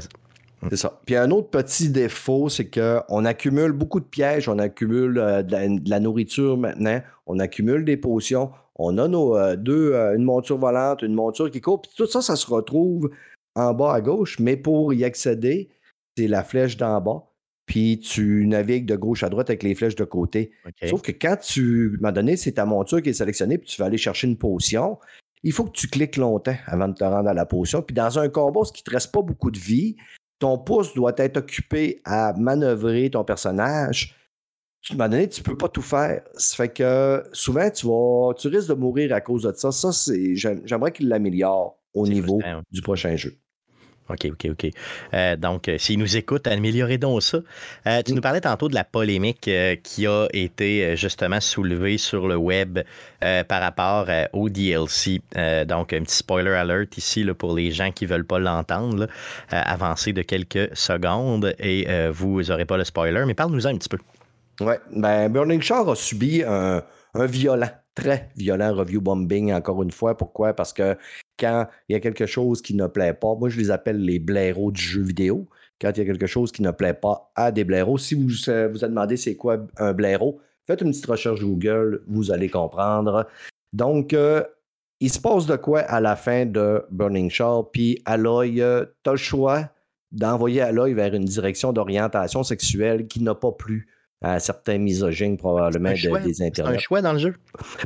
[0.69, 0.99] C'est ça.
[1.05, 5.51] Puis un autre petit défaut, c'est qu'on accumule beaucoup de pièges, on accumule euh, de,
[5.51, 10.15] la, de la nourriture maintenant, on accumule des potions, on a nos euh, deux, euh,
[10.15, 13.11] une monture volante, une monture qui court, puis tout ça, ça se retrouve
[13.55, 15.69] en bas à gauche, mais pour y accéder,
[16.17, 17.26] c'est la flèche d'en bas,
[17.67, 20.51] puis tu navigues de gauche à droite avec les flèches de côté.
[20.85, 23.69] Sauf que quand tu, à un moment donné, c'est ta monture qui est sélectionnée, puis
[23.69, 24.97] tu vas aller chercher une potion,
[25.43, 27.81] il faut que tu cliques longtemps avant de te rendre à la potion.
[27.81, 29.97] Puis dans un combat, ce qui ne te reste pas beaucoup de vie,
[30.39, 34.15] ton pouce doit être occupé à manœuvrer ton personnage.
[34.89, 36.21] à un moment donné, tu peux pas tout faire.
[36.35, 39.73] Ça fait que souvent, tu vas, tu risques de mourir à cause de ça.
[39.73, 43.37] Ça, c'est, j'aimerais qu'il l'améliore au niveau frustrant, du prochain jeu.
[44.09, 44.71] OK, OK, OK.
[45.13, 47.39] Euh, donc, euh, s'ils nous écoutent, améliorez donc ça.
[47.87, 49.49] Euh, tu nous parlais tantôt de la polémique
[49.83, 52.79] qui a été justement soulevée sur le web
[53.19, 55.21] par rapport au DLC.
[55.67, 59.07] Donc, un petit spoiler alert ici pour les gens qui ne veulent pas l'entendre.
[59.49, 63.97] avancez de quelques secondes et vous n'aurez pas le spoiler, mais parle-nous-en un petit peu.
[64.61, 66.83] Ouais, ben Burning Shore a subi un
[67.13, 70.15] violent, très violent review bombing, encore une fois.
[70.17, 70.53] Pourquoi?
[70.53, 70.97] Parce que
[71.39, 74.19] quand il y a quelque chose qui ne plaît pas, moi je les appelle les
[74.19, 75.47] blaireaux du jeu vidéo.
[75.79, 78.29] Quand il y a quelque chose qui ne plaît pas à des blaireaux, si vous
[78.49, 82.49] euh, vous avez demandé c'est quoi un blaireau, faites une petite recherche Google, vous allez
[82.49, 83.27] comprendre.
[83.73, 84.43] Donc, euh,
[84.99, 89.11] il se passe de quoi à la fin de Burning Shore, puis Aloy, tu as
[89.11, 89.69] le choix
[90.11, 93.87] d'envoyer Aloy vers une direction d'orientation sexuelle qui n'a pas plu
[94.21, 96.79] à certains misogynes, probablement de- des C'est un internets.
[96.79, 97.35] choix dans le jeu.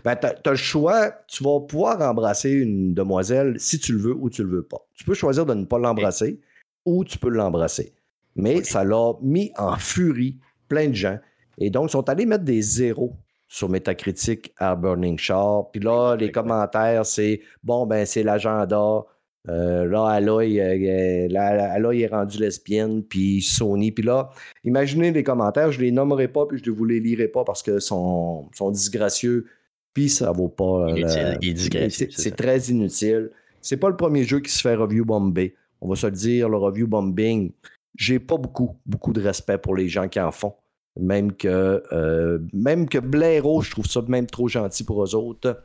[0.05, 4.15] Ben, tu as, le choix, tu vas pouvoir embrasser une demoiselle si tu le veux
[4.15, 4.79] ou tu le veux pas.
[4.95, 6.39] Tu peux choisir de ne pas l'embrasser
[6.85, 7.93] ou tu peux l'embrasser.
[8.35, 10.37] Mais ça l'a mis en furie
[10.69, 11.19] plein de gens.
[11.57, 13.13] Et donc, ils sont allés mettre des zéros
[13.49, 15.69] sur Metacritic à Burning Shore.
[15.71, 19.03] Puis là, les commentaires, c'est bon, ben, c'est l'agenda.
[19.49, 23.91] Euh, là, Aloy, euh, là, Aloy est rendue lesbienne, puis Sony.
[23.91, 24.29] Puis là,
[24.63, 27.63] imaginez les commentaires, je les nommerai pas, puis je ne vous les lirai pas parce
[27.63, 29.47] que sont, sont disgracieux,
[29.93, 30.89] puis ça vaut pas.
[30.91, 30.95] euh,
[31.41, 33.31] Inutile la- C'est très inutile.
[33.61, 35.55] C'est pas le premier jeu qui se fait review bomber.
[35.81, 37.51] On va se le dire, le review bombing.
[37.97, 40.53] J'ai pas beaucoup, beaucoup de respect pour les gens qui en font.
[40.99, 45.63] Même que, euh, même que Blaireau, je trouve ça même trop gentil pour eux autres.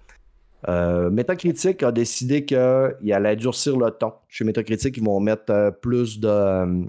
[0.68, 4.12] Euh, Metacritic a décidé qu'il allait durcir le ton.
[4.28, 6.84] Chez Metacritic, ils vont mettre euh, plus de, euh,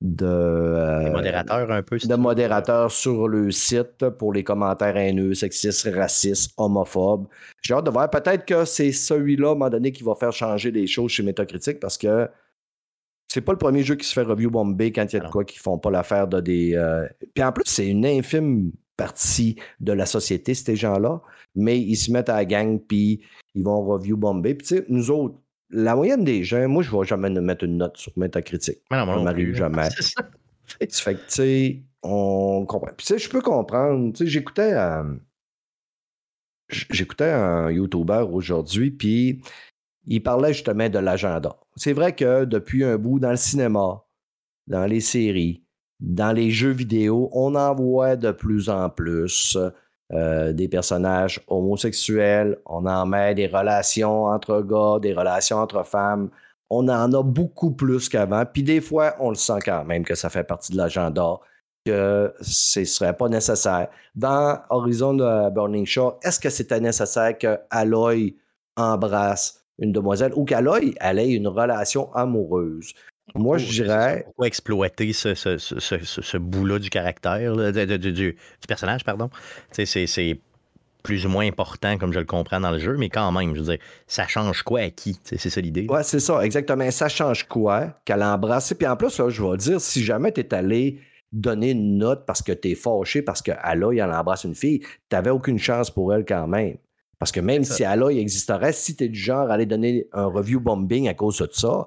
[0.00, 1.98] de, modérateurs un peu.
[1.98, 7.26] si de modérateurs sur le site pour les commentaires haineux, sexistes, racistes, homophobes.
[7.62, 8.10] J'ai hâte de voir.
[8.10, 11.22] Peut-être que c'est celui-là, à un moment donné, qui va faire changer les choses chez
[11.22, 12.28] Metacritic parce que
[13.28, 15.30] c'est pas le premier jeu qui se fait review bomber quand il y a de
[15.30, 16.74] quoi qui font pas l'affaire de des.
[16.76, 21.20] euh, Puis en plus, c'est une infime partie de la société, ces gens-là,
[21.54, 23.22] mais ils se mettent à la gang puis
[23.54, 24.54] ils vont review bomber.
[24.54, 25.36] Puis tu sais, nous autres,
[25.70, 28.78] la moyenne des gens, moi, je vais jamais mettre une note sur Metacritic.
[28.90, 29.88] Mais non, moi m'arrive jamais.
[30.00, 30.22] Ça.
[30.78, 32.92] Fait que, tu sais, on comprend.
[32.96, 34.12] Puis, tu sais, je peux comprendre.
[34.12, 34.72] Tu sais, j'écoutais.
[34.74, 35.14] euh,
[36.68, 39.42] j- J'écoutais un YouTuber aujourd'hui, puis
[40.06, 41.56] il parlait justement de l'agenda.
[41.76, 44.04] C'est vrai que depuis un bout dans le cinéma,
[44.66, 45.63] dans les séries,
[46.04, 49.56] dans les jeux vidéo, on en voit de plus en plus
[50.12, 56.28] euh, des personnages homosexuels, on en met des relations entre gars, des relations entre femmes.
[56.68, 58.44] On en a beaucoup plus qu'avant.
[58.44, 61.38] Puis des fois, on le sent quand même que ça fait partie de l'agenda,
[61.86, 63.88] que ce ne serait pas nécessaire.
[64.14, 68.36] Dans Horizon de Burning Shore, est-ce que c'était nécessaire que Aloy
[68.76, 72.92] embrasse une demoiselle ou qu'Aloy ait une relation amoureuse?
[73.34, 74.22] Moi, je dirais.
[74.26, 78.36] Pourquoi exploiter ce, ce, ce, ce- bout-là du caractère, là, de- du, du
[78.68, 79.30] personnage, pardon?
[79.72, 80.38] C'est-
[81.02, 83.60] plus ou moins important, comme je le comprends dans le jeu, mais quand même, je
[83.60, 85.18] veux dire, ça change quoi à qui?
[85.22, 85.86] C'est ça l'idée.
[85.88, 86.90] Ouais, c'est ça, exactement.
[86.90, 88.74] Ça change quoi qu'elle a embrassé?
[88.74, 91.00] Puis en plus, là, je vais dire, si jamais tu es allé
[91.30, 94.80] donner une note parce que tu es fâché, parce que Aloy, elle embrasse une fille,
[94.80, 96.78] tu n'avais aucune chance pour elle quand même.
[97.18, 100.24] Parce que même si Aloy existerait, si tu es du genre à aller donner un
[100.24, 101.86] review bombing à cause de ça,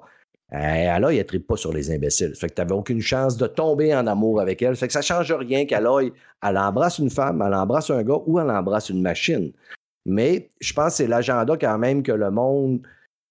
[0.50, 2.34] Aloy, elle ne pas sur les imbéciles.
[2.34, 4.76] Fait que tu n'avais aucune chance de tomber en amour avec elle.
[4.76, 8.20] Fait que ça ne change rien qu'Aloy, elle embrasse une femme, elle embrasse un gars
[8.26, 9.52] ou elle embrasse une machine.
[10.06, 12.80] Mais je pense que c'est l'agenda quand même que le monde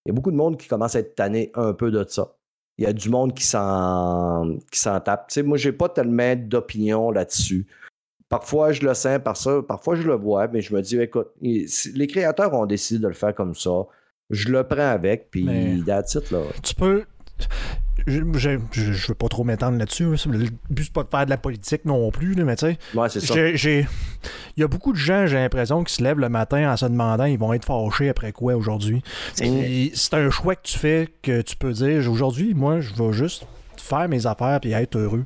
[0.07, 2.33] il y a beaucoup de monde qui commence à être tanné un peu de ça.
[2.77, 5.29] Il y a du monde qui s'en, qui s'en tape.
[5.43, 7.67] Moi, j'ai pas tellement d'opinion là-dessus.
[8.29, 11.27] Parfois, je le sens par ça, parfois, je le vois, mais je me dis, écoute,
[11.41, 13.85] les créateurs ont décidé de le faire comme ça.
[14.29, 16.39] Je le prends avec, puis it, là.
[16.63, 17.03] Tu peux.
[18.05, 20.03] Je, je, je- je veux pas trop m'étendre là-dessus.
[20.05, 20.15] hein.
[20.31, 22.77] Le but, c'est pas de faire de la politique non plus, mais tu sais.
[22.93, 23.33] Ouais, c'est ça.
[23.37, 23.85] Il
[24.61, 27.25] y a beaucoup de gens, j'ai l'impression, qui se lèvent le matin en se demandant
[27.25, 29.01] ils vont être fâchés après quoi aujourd'hui.
[29.33, 33.45] C'est un choix que tu fais que tu peux dire aujourd'hui, moi, je vais juste
[33.77, 35.25] faire mes affaires puis être heureux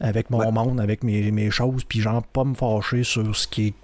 [0.00, 0.52] avec mon Ouais.
[0.52, 3.74] monde, avec mes, mes choses, puis genre pas me fâcher sur ce qui est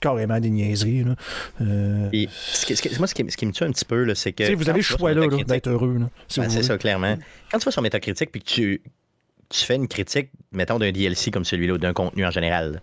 [0.00, 1.04] carrément des niaiseries.
[1.04, 1.14] là.
[1.60, 3.84] Euh, Et ce que- ce que- moi, ce qui, ce qui me tue un petit
[3.84, 4.52] peu, là, c'est que.
[4.54, 5.98] vous avez le choix là, d'être heureux.
[6.28, 7.16] si Ben, c'est ça, clairement.
[7.52, 8.82] Quand tu vas sur Metacritic puis que tu,
[9.48, 12.80] tu fais une critique, mettons, d'un DLC comme celui-là ou d'un contenu en général,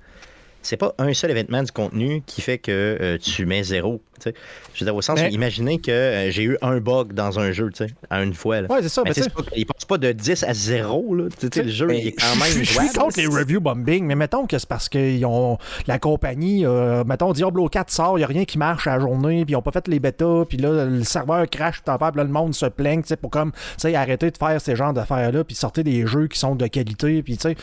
[0.62, 4.02] c'est pas un seul événement du contenu qui fait que euh, tu mets zéro.
[4.20, 4.36] tu sais.
[4.74, 7.40] Je veux dire, au sens Mais- où imaginez que euh, j'ai eu un bug dans
[7.40, 8.62] un jeu, tu sais, à une fois.
[8.62, 8.68] Là.
[8.72, 9.02] Ouais, c'est ça.
[9.06, 11.16] Mais c'est pas- il passe pas de 10 à 0.
[11.16, 11.26] Là.
[11.40, 13.62] Tu sais, le jeu mais il est quand je- même je, suis contre les review
[13.62, 17.90] bombing, mais mettons que c'est parce que ils ont, la compagnie, euh, mettons Diablo 4
[17.90, 19.88] sort, il n'y a rien qui marche à la journée, puis ils n'ont pas fait
[19.88, 22.66] les bêtas, puis là, le serveur crash, tout en fait, puis là, le monde se
[22.66, 25.84] plaint, tu sais, pour comme, tu sais, arrêter de faire ces genres d'affaires-là, puis sortir
[25.86, 27.56] des jeux qui sont de qualité, puis tu sais,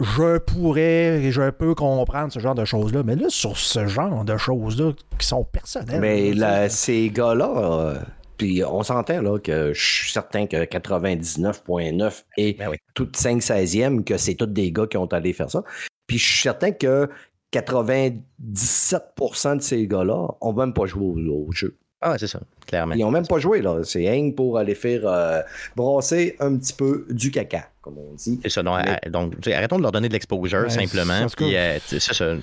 [0.00, 4.24] je pourrais et je peux comprendre ce genre de choses-là, mais là, sur ce genre
[4.24, 6.00] de choses-là qui sont personnelles.
[6.00, 7.98] Mais là, ces gars-là, euh,
[8.36, 12.76] puis on s'entend là que je suis certain que 99.9 et Ben oui.
[12.94, 15.62] tout 5 16e, que c'est tous des gars qui ont allé faire ça.
[16.06, 17.08] Puis je suis certain que
[17.52, 21.76] 97% de ces gars-là ont même pas joué au, au jeu.
[22.02, 22.94] Ah, c'est ça, clairement.
[22.94, 23.78] Ils ont même pas joué, là.
[23.84, 25.40] C'est rien pour aller faire euh,
[25.76, 28.40] brasser un petit peu du caca, comme on dit.
[28.42, 28.62] C'est ça.
[28.62, 31.26] Donc, Mais- à- donc, arrêtons de leur donner de l'exposure Ouais, simplement.
[31.36, 32.34] Puis, euh, c'est ça.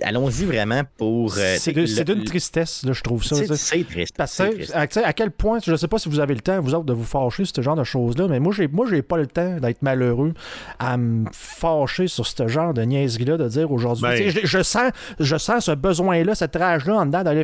[0.00, 1.34] Allons-y vraiment pour.
[1.36, 3.34] euh, c'est d'une tristesse, là, je trouve ça.
[3.56, 4.14] C'est triste.
[4.16, 4.72] Parce que, triste.
[4.72, 7.02] à, quel point, je sais pas si vous avez le temps, vous autres, de vous
[7.04, 9.82] fâcher sur ce genre de choses-là, mais moi, j'ai, moi, j'ai pas le temps d'être
[9.82, 10.34] malheureux
[10.78, 14.04] à me fâcher sur ce genre de niaiserie-là, de dire aujourd'hui.
[14.04, 17.42] Ben- Je, je sens, je sens ce besoin-là, cette rage-là en dedans d'aller,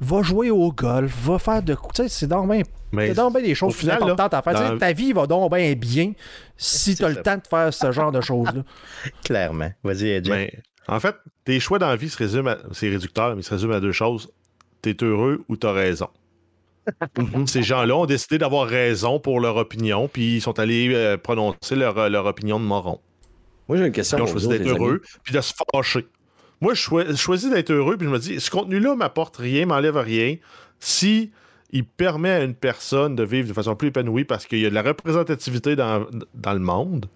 [0.00, 1.74] va jouer au golf, va faire de.
[1.74, 2.62] Tu sais, c'est donc bien.
[2.92, 4.54] Mais C'est donc bien des choses final, là, importantes à faire.
[4.54, 6.12] Tu sais, dans- Ta vie va donc bien bien
[6.56, 8.62] si C'est tu as le temps de faire ce genre de choses-là.
[9.24, 9.70] Clairement.
[9.84, 10.20] Vas-y.
[10.28, 10.52] Mais,
[10.88, 12.56] en fait, tes choix dans la vie se résument à.
[12.72, 14.28] C'est réducteur, mais ils se résument à deux choses.
[14.82, 16.08] T'es heureux ou t'as raison.
[17.46, 21.76] Ces gens-là ont décidé d'avoir raison pour leur opinion, puis ils sont allés euh, prononcer
[21.76, 22.98] leur, leur opinion de moron.
[23.68, 24.18] Moi, j'ai une question.
[24.18, 24.70] Ils ont choisi d'être amis.
[24.70, 26.06] heureux, puis de se fâcher.
[26.60, 29.66] Moi, je choi- je choisis d'être heureux, puis je me dis, ce contenu-là m'apporte rien,
[29.66, 30.36] m'enlève rien.
[30.78, 31.30] Si
[31.72, 34.70] il permet à une personne de vivre de façon plus épanouie parce qu'il y a
[34.70, 37.06] de la représentativité dans, dans le monde,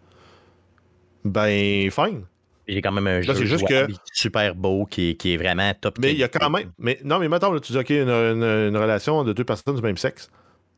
[1.25, 2.23] ben, fine.
[2.67, 5.99] J'ai quand même un jeu juste que- super beau qui, qui est vraiment top.
[5.99, 6.71] Mais il y a quand même.
[6.79, 9.83] Mais non, mais là, tu dis, OK, une, une- une relation de deux personnes du
[9.83, 10.31] même sexe,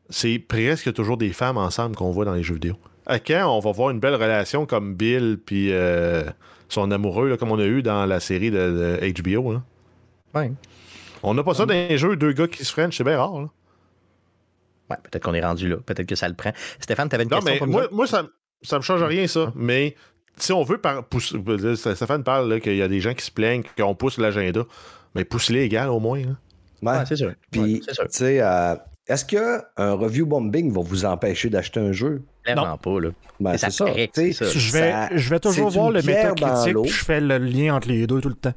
[0.09, 2.75] c'est presque toujours des femmes ensemble qu'on voit dans les jeux vidéo.
[3.05, 6.23] À quand on va voir une belle relation comme Bill puis euh,
[6.69, 9.53] son amoureux, là, comme on a eu dans la série de, de HBO?
[9.53, 9.63] là?
[10.35, 10.51] Ouais.
[11.23, 13.41] On n'a pas ça dans les jeux, deux gars qui se freinent, c'est bien rare.
[13.41, 13.49] là.
[14.89, 15.77] Ouais, peut-être qu'on est rendu là.
[15.85, 16.51] Peut-être que ça le prend.
[16.79, 18.25] Stéphane, tu avais une Non, question mais pour moi, moi ça,
[18.61, 19.51] ça me change rien, ça.
[19.55, 19.95] Mais
[20.37, 21.37] si on veut par, pousser.
[21.75, 24.63] Stéphane parle qu'il y a des gens qui se plaignent qu'on pousse l'agenda.
[25.15, 26.19] Mais pousse-les égal au moins.
[26.19, 26.35] là.
[26.83, 26.99] Ouais.
[26.99, 27.33] Ouais, c'est sûr.
[27.51, 28.75] Puis, tu sais, euh,
[29.07, 32.21] est-ce qu'un review bombing va vous empêcher d'acheter un jeu?
[32.43, 33.09] Clairement pas, là.
[33.39, 33.85] Ben, c'est ça.
[34.41, 38.07] Je vais, ça- je vais toujours voir le métacritique, je fais le lien entre les
[38.07, 38.53] deux tout le temps.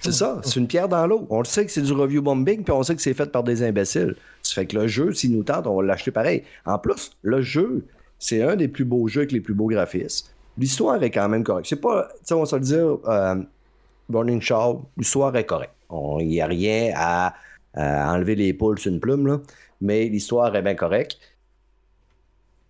[0.00, 1.26] C'est ça, c'est une pierre dans l'eau.
[1.30, 3.42] On le sait que c'est du review bombing, puis on sait que c'est fait par
[3.44, 4.16] des imbéciles.
[4.42, 6.42] Ça fait que le jeu, s'il nous tente, on va l'acheter pareil.
[6.66, 7.86] En plus, le jeu,
[8.18, 10.28] c'est un des plus beaux jeux avec les plus beaux graphismes.
[10.58, 11.68] L'histoire est quand même correcte.
[11.68, 13.36] C'est pas, tu sais, on va se le dire, euh,
[14.08, 15.72] Burning Shaw, l'histoire est correcte.
[16.20, 17.34] Il n'y a rien à,
[17.74, 19.40] à enlever les poules sur une plume, là,
[19.80, 21.18] mais l'histoire est bien correcte.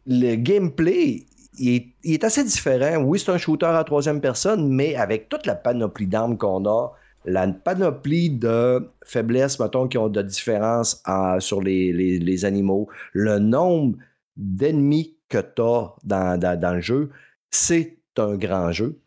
[0.07, 1.27] Le gameplay,
[1.59, 3.03] il est, assez différent.
[3.03, 6.93] Oui, c'est un shooter à troisième personne, mais avec toute la panoplie d'armes qu'on a,
[7.25, 13.99] la panoplie de faiblesses, mettons, qui ont de différences en- sur les, animaux, le nombre
[14.37, 17.11] d'ennemis que tu as dans, le jeu,
[17.51, 18.99] c'est un grand jeu.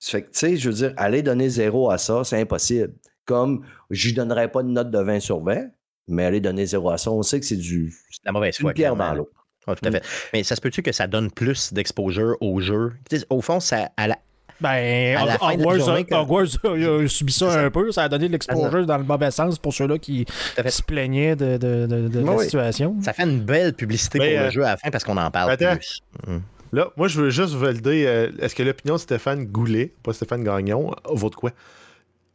[0.00, 2.94] Tu sais, je veux dire, aller donner zéro à ça, c'est impossible.
[3.24, 5.68] Comme, j'y donnerais pas de note de 20 sur 20,
[6.10, 7.92] mais aller donner zéro à ça, on sait que c'est du
[8.24, 8.72] La mauvaise une foi.
[8.74, 9.30] pierre clairement, dans l'eau.
[9.66, 10.02] Tout à fait.
[10.32, 12.92] Mais ça se peut-tu que ça donne plus d'exposure au jeu?
[13.28, 14.18] Au fond, ça, à la-
[14.60, 17.90] Ben, À la fin de la Hogwarts, que- Hogwarts a, a subi ça, un peu.
[17.92, 20.26] Ça a donné de l'exposure dans le mauvais sens pour ceux-là qui
[20.66, 22.44] se plaignaient de, de- de- de la Oui.
[22.44, 22.94] situation.
[23.02, 25.16] ça fait une belle publicité Mais, pour le euh, jeu à la fin parce qu'on
[25.16, 25.76] en parle attends.
[25.76, 26.00] plus.
[26.26, 26.42] Hum.
[26.72, 28.04] Là, moi, je veux juste valider.
[28.06, 31.52] euh, Est-ce que l'opinion de Stéphane Goulet, pas Stéphane Gagnon, vaut de quoi?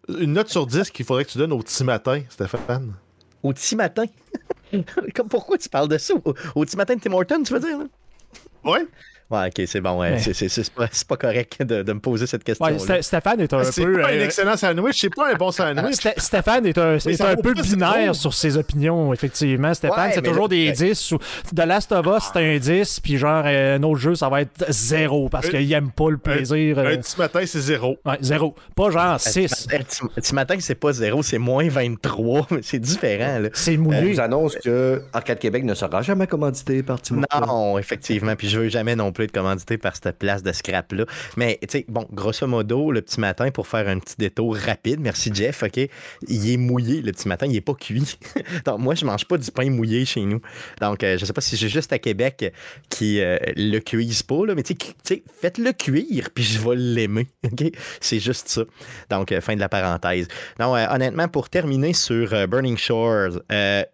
[0.10, 2.94] Une note sur 10 qu'il faudrait que tu donnes au petit matin, Stéphane.
[3.46, 4.06] Au petit matin.
[5.16, 6.16] Comme pourquoi tu parles de ça?
[6.16, 7.78] Au, au petit matin de Tim Horton, tu veux dire?
[7.78, 7.86] Là?
[8.64, 8.88] Ouais.
[9.32, 10.00] Ouais, ok, c'est bon.
[10.00, 10.12] ouais.
[10.12, 12.64] Mais- C'est- C'est c'est pas, pas correct de, de me poser cette question.
[12.66, 14.00] Ouais, Sté- Stéphane est un C'est peu.
[14.02, 15.96] pas un euh, excellent sandwich, c'est pas un bon sandwich.
[15.96, 19.74] Sté- Stéphane est un, est un peu binaire sur ses opinions, effectivement.
[19.74, 20.74] Stéphane, Ouais, c'est toujours là- des ouais.
[20.74, 21.12] 10.
[21.14, 21.18] Ou...
[21.54, 24.42] De Last of Us, c'est un 10, puis genre, euh, un autre jeu, ça va
[24.42, 26.78] être 0 parce qu'il aime pas le plaisir.
[26.78, 27.98] euh, Un petit matin, c'est zéro.
[28.06, 28.56] Ouais, 0.
[28.76, 29.68] Pas genre 6.
[29.74, 29.80] Un
[30.22, 32.46] petit- matin, c'est pas zéro, c'est moins 23.
[32.52, 33.40] mais C'est différent.
[33.40, 33.50] Là.
[33.54, 34.14] C'est On mouillé.
[34.14, 37.22] vous annonce que Arcade Québec ne sera jamais commandité par Timo.
[37.48, 38.36] Non, effectivement.
[38.36, 41.06] Puis je veux jamais non plus être commandité par cette place de scrap-là.
[41.38, 45.00] Mais, tu sais, bon, grosso modo, le petit matin, pour faire un petit détour rapide,
[45.00, 45.78] merci Jeff, OK,
[46.28, 48.18] il est mouillé le petit matin, il n'est pas cuit.
[48.66, 50.42] Donc, moi, je mange pas du pain mouillé chez nous.
[50.82, 52.54] Donc, euh, je sais pas si j'ai juste à Québec
[52.90, 57.28] qui euh, le cuise pas, là, mais tu sais, faites-le cuire, puis je vais l'aimer,
[57.46, 57.72] OK?
[58.02, 58.64] C'est juste ça.
[59.10, 60.28] Donc, euh, fin de la parenthèse.
[60.60, 63.40] Non, honnêtement, pour terminer sur Burning Shores,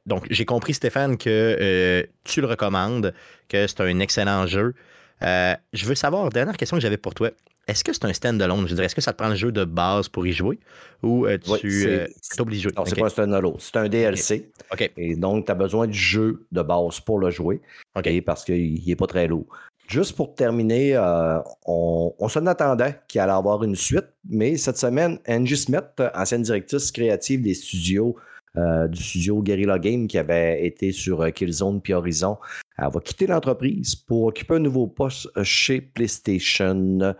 [0.05, 3.13] donc, j'ai compris, Stéphane, que tu le recommandes,
[3.49, 4.73] que c'est un excellent jeu.
[5.21, 7.31] Je veux savoir, dernière question que j'avais pour toi.
[7.67, 8.67] Est-ce que c'est un stand-alone?
[8.67, 10.59] Je dirais, est-ce que ça te prend le jeu de base pour y jouer?
[11.03, 14.51] Ou euh, tu euh, t'obliges Non, c'est pas un stand-alone, c'est un DLC.
[14.71, 14.91] OK.
[14.97, 17.61] Et donc, tu as besoin du jeu de base pour le jouer.
[17.95, 18.09] OK.
[18.25, 19.45] Parce qu'il n'est pas très lourd.
[19.87, 24.77] Juste pour terminer, euh, on, on s'en attendait qu'il allait avoir une suite, mais cette
[24.77, 28.15] semaine, Angie Smith, ancienne directrice créative des studios,
[28.55, 32.37] du studio Guerrilla Game qui avait été sur Killzone puis Horizon,
[32.77, 37.15] elle va quitter l'entreprise pour occuper un nouveau poste chez PlayStation.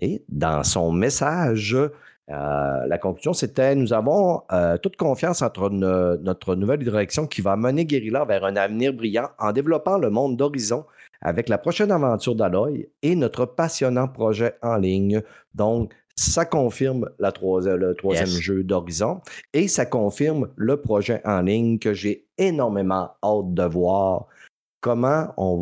[0.00, 1.76] Et dans son message,
[2.30, 7.56] euh, la conclusion, c'était nous avons euh, toute confiance entre notre nouvelle direction qui va
[7.56, 10.86] mener Guerrilla vers un avenir brillant en développant le monde d'Horizon
[11.20, 15.22] avec la prochaine aventure d'Aloy et notre passionnant projet en ligne.
[15.54, 19.20] Donc, ça confirme la le troisième jeu d'Horizon
[19.52, 24.26] et ça confirme le projet en ligne que j'ai énormément hâte de voir
[24.80, 25.56] comment on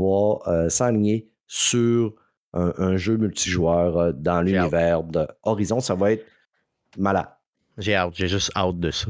[0.45, 2.15] va euh, s'aligner sur
[2.55, 5.81] un, jeu multijoueur euh, dans l'univers d'Horizon.
[5.81, 6.27] Ça va être
[6.99, 7.29] malade.
[7.79, 9.07] J'ai hâte, j'ai juste hâte de ça.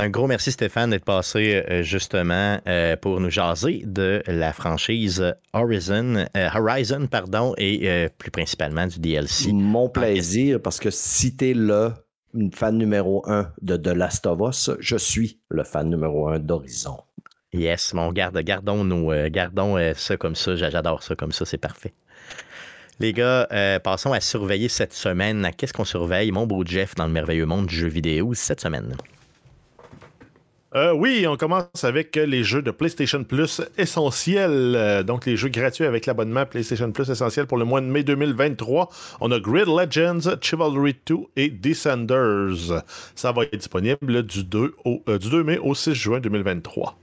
[0.00, 5.34] Un gros merci Stéphane d'être passé euh, justement euh, pour nous jaser de la franchise
[5.52, 6.24] Horizon,
[6.54, 9.52] Horizon pardon, et plus principalement du DLC.
[9.52, 11.92] Mon plaisir, parce que si t'es le
[12.54, 16.96] fan numéro un de The Last of Us, je suis le fan numéro un d'Horizon.
[17.52, 20.56] Yes, mon garde, gardons, nous, gardons ça comme ça.
[20.56, 21.92] J'adore ça comme ça, c'est parfait.
[23.00, 25.50] Les gars, euh, passons à surveiller cette semaine.
[25.56, 28.94] Qu'est-ce qu'on surveille, mon beau Jeff, dans le merveilleux monde du jeu vidéo cette semaine?
[30.76, 34.74] Euh, oui, on commence avec les jeux de PlayStation Plus essentiels.
[34.76, 38.04] Euh, donc, les jeux gratuits avec l'abonnement PlayStation Plus essentiel pour le mois de mai
[38.04, 38.88] 2023.
[39.20, 42.84] On a Grid Legends, Chivalry 2 et Descenders.
[43.16, 46.96] Ça va être disponible du 2, au, du 2 mai au 6 juin 2023.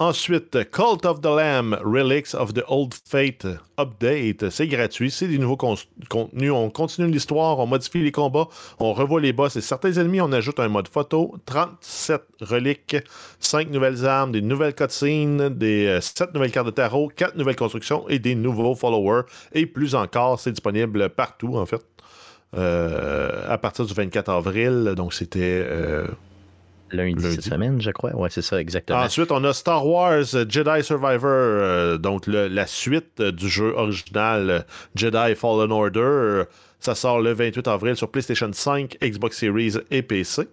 [0.00, 3.44] Ensuite, Cult of the Lamb, Relics of the Old Fate
[3.80, 4.48] Update.
[4.48, 6.52] C'est gratuit, c'est des nouveaux contenus.
[6.52, 8.46] On continue l'histoire, on modifie les combats,
[8.78, 10.20] on revoit les boss et certains ennemis.
[10.20, 12.96] On ajoute un mode photo, 37 reliques,
[13.40, 17.56] 5 nouvelles armes, des nouvelles cutscenes, des 7 euh, nouvelles cartes de tarot, 4 nouvelles
[17.56, 19.22] constructions et des nouveaux followers.
[19.52, 21.84] Et plus encore, c'est disponible partout en fait.
[22.56, 25.60] Euh, à partir du 24 avril, donc c'était.
[25.66, 26.06] Euh,
[26.92, 28.14] lundi, cette semaine, je crois.
[28.14, 29.00] Ouais, c'est ça, exactement.
[29.00, 34.64] Ensuite, on a Star Wars Jedi Survivor, euh, donc la suite du jeu original
[34.94, 36.44] Jedi Fallen Order.
[36.80, 40.48] Ça sort le 28 avril sur PlayStation 5, Xbox Series et PC.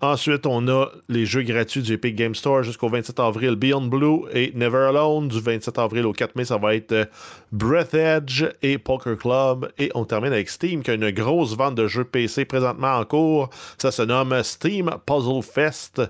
[0.00, 4.22] Ensuite, on a les jeux gratuits du Epic Game Store jusqu'au 27 avril, Beyond Blue
[4.32, 5.28] et Never Alone.
[5.28, 7.04] Du 27 avril au 4 mai, ça va être euh,
[7.52, 9.70] Breath Edge et Poker Club.
[9.78, 13.04] Et on termine avec Steam, qui a une grosse vente de jeux PC présentement en
[13.04, 13.50] cours.
[13.78, 16.02] Ça se nomme Steam Puzzle Fest.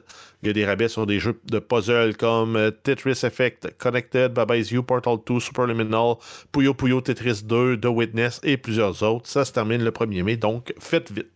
[0.42, 4.32] Il y a des rabais sur des jeux de puzzle comme euh, Tetris Effect, Connected,
[4.32, 6.16] Baba Is You, Portal 2, Superliminal,
[6.50, 9.28] Puyo Puyo Tetris 2, The Witness et plusieurs autres.
[9.28, 11.28] Ça se termine le 1er mai, donc faites vite.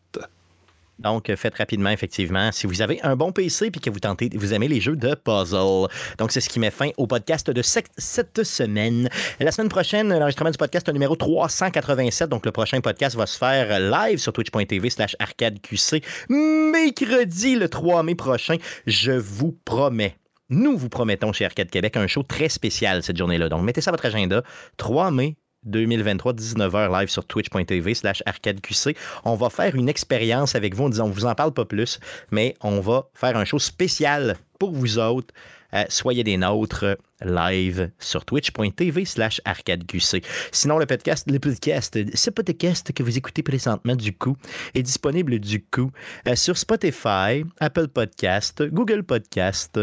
[0.99, 4.55] Donc, faites rapidement, effectivement, si vous avez un bon PC et que vous tentez, vous
[4.55, 5.89] aimez les jeux de puzzle.
[6.19, 9.09] Donc, c'est ce qui met fin au podcast de cette semaine.
[9.39, 12.31] La semaine prochaine, l'enregistrement du podcast numéro 387.
[12.31, 16.03] Donc, le prochain podcast va se faire live sur twitch.tv slash arcadeqc.
[16.31, 20.17] Mercredi, le 3 mai prochain, je vous promets
[20.49, 23.49] nous vous promettons chez Arcade Québec un show très spécial cette journée-là.
[23.49, 24.43] Donc, mettez ça à votre agenda.
[24.77, 25.37] 3 mai,
[25.67, 28.97] 2023, 19h live sur twitch.tv slash arcadeqc.
[29.25, 30.85] On va faire une expérience avec vous.
[30.85, 32.01] On disant, on vous en parle pas plus,
[32.31, 35.35] mais on va faire un show spécial pour vous autres.
[35.75, 40.25] Euh, soyez des nôtres live sur twitch.tv slash arcadeqc.
[40.53, 44.37] Sinon, le podcast, le podcast, ce podcast que vous écoutez présentement du coup
[44.75, 45.91] est disponible du coup
[46.29, 49.81] euh, sur Spotify, Apple Podcast, Google Podcast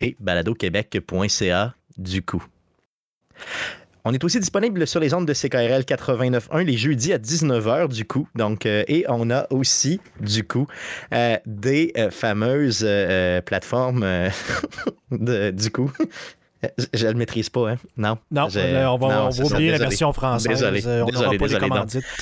[0.00, 2.44] et baladoquebec.ca du coup.
[4.04, 8.06] On est aussi disponible sur les ondes de CKRL 89.1 les jeudis à 19h du
[8.06, 8.26] coup.
[8.34, 10.66] Donc, euh, et on a aussi du coup
[11.12, 12.86] euh, des euh, fameuses
[13.44, 14.06] plateformes
[15.10, 15.92] du coup.
[16.92, 17.76] Je ne le maîtrise pas, hein?
[17.96, 18.18] Non.
[18.30, 20.48] Non, Je- euh, on va, non, on ça, oublier la version française.
[20.60, 21.68] Désolé, Euh, on désolé, pas désolé,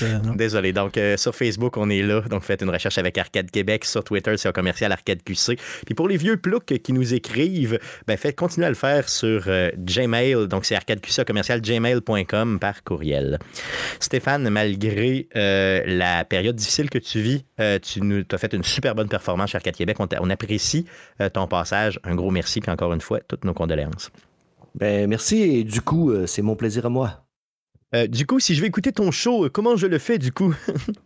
[0.03, 0.35] euh, non.
[0.35, 0.71] Désolé.
[0.73, 2.21] Donc, euh, sur Facebook, on est là.
[2.21, 3.83] Donc, faites une recherche avec Arcade Québec.
[3.85, 5.57] Sur Twitter, c'est un commercial Arcade QC.
[5.85, 9.43] Puis pour les vieux ploucs qui nous écrivent, ben, faites continuer à le faire sur
[9.47, 10.47] euh, Gmail.
[10.47, 13.39] Donc, c'est arcadeqc commercial gmail.com par courriel.
[13.99, 18.63] Stéphane, malgré euh, la période difficile que tu vis, euh, tu nous as fait une
[18.63, 19.97] super bonne performance chez Arcade Québec.
[19.99, 20.85] On, on apprécie
[21.21, 21.99] euh, ton passage.
[22.05, 22.61] Un gros merci.
[22.61, 24.11] Puis encore une fois, toutes nos condoléances.
[24.75, 27.25] Ben, merci et du coup, euh, c'est mon plaisir à moi.
[27.95, 30.31] Euh, du coup, si je vais écouter ton show, euh, comment je le fais du
[30.31, 30.53] coup?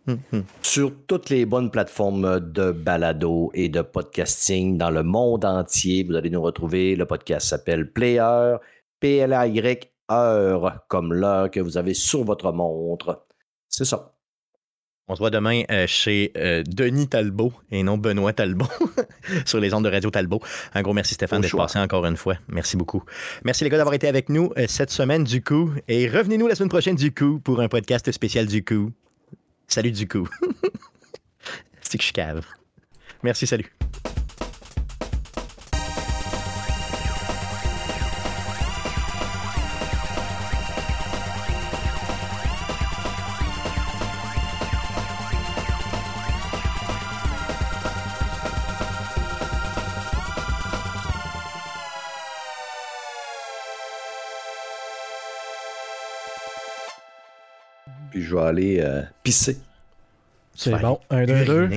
[0.62, 6.14] Sur toutes les bonnes plateformes de balado et de podcasting dans le monde entier, vous
[6.14, 6.94] allez nous retrouver.
[6.94, 8.56] Le podcast s'appelle Player,
[9.00, 13.26] P-L-A-Y, heure, comme l'heure que vous avez sur votre montre.
[13.70, 14.13] C'est ça.
[15.06, 18.68] On se voit demain euh, chez euh, Denis Talbot et non Benoît Talbot
[19.44, 20.40] sur les ondes de Radio Talbot.
[20.72, 22.36] Un gros merci Stéphane d'être passé encore une fois.
[22.48, 23.02] Merci beaucoup.
[23.44, 25.70] Merci les gars d'avoir été avec nous euh, cette semaine du coup.
[25.88, 28.92] Et revenez-nous la semaine prochaine du coup pour un podcast spécial du coup.
[29.68, 30.26] Salut du coup.
[31.82, 32.46] C'est que je suis cave.
[33.22, 33.70] Merci, salut.
[58.44, 59.58] Aller euh, pisser.
[60.54, 60.80] C'est Ouais.
[60.80, 60.98] bon.
[61.10, 61.70] Un, deux, deux.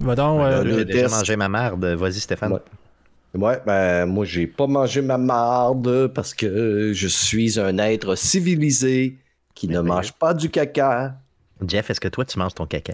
[0.00, 0.40] Va donc.
[0.40, 0.74] Ouais, euh.
[0.78, 1.84] J'ai déjà mangé ma marde.
[1.84, 2.52] Vas-y, Stéphane.
[2.52, 2.60] Ouais.
[3.34, 9.16] Ouais, ben moi j'ai pas mangé ma marde parce que je suis un être civilisé
[9.54, 9.94] qui ne Merveilleux.
[9.94, 11.14] mange pas du caca.
[11.66, 12.92] Jeff, est-ce que toi, tu manges ton caca?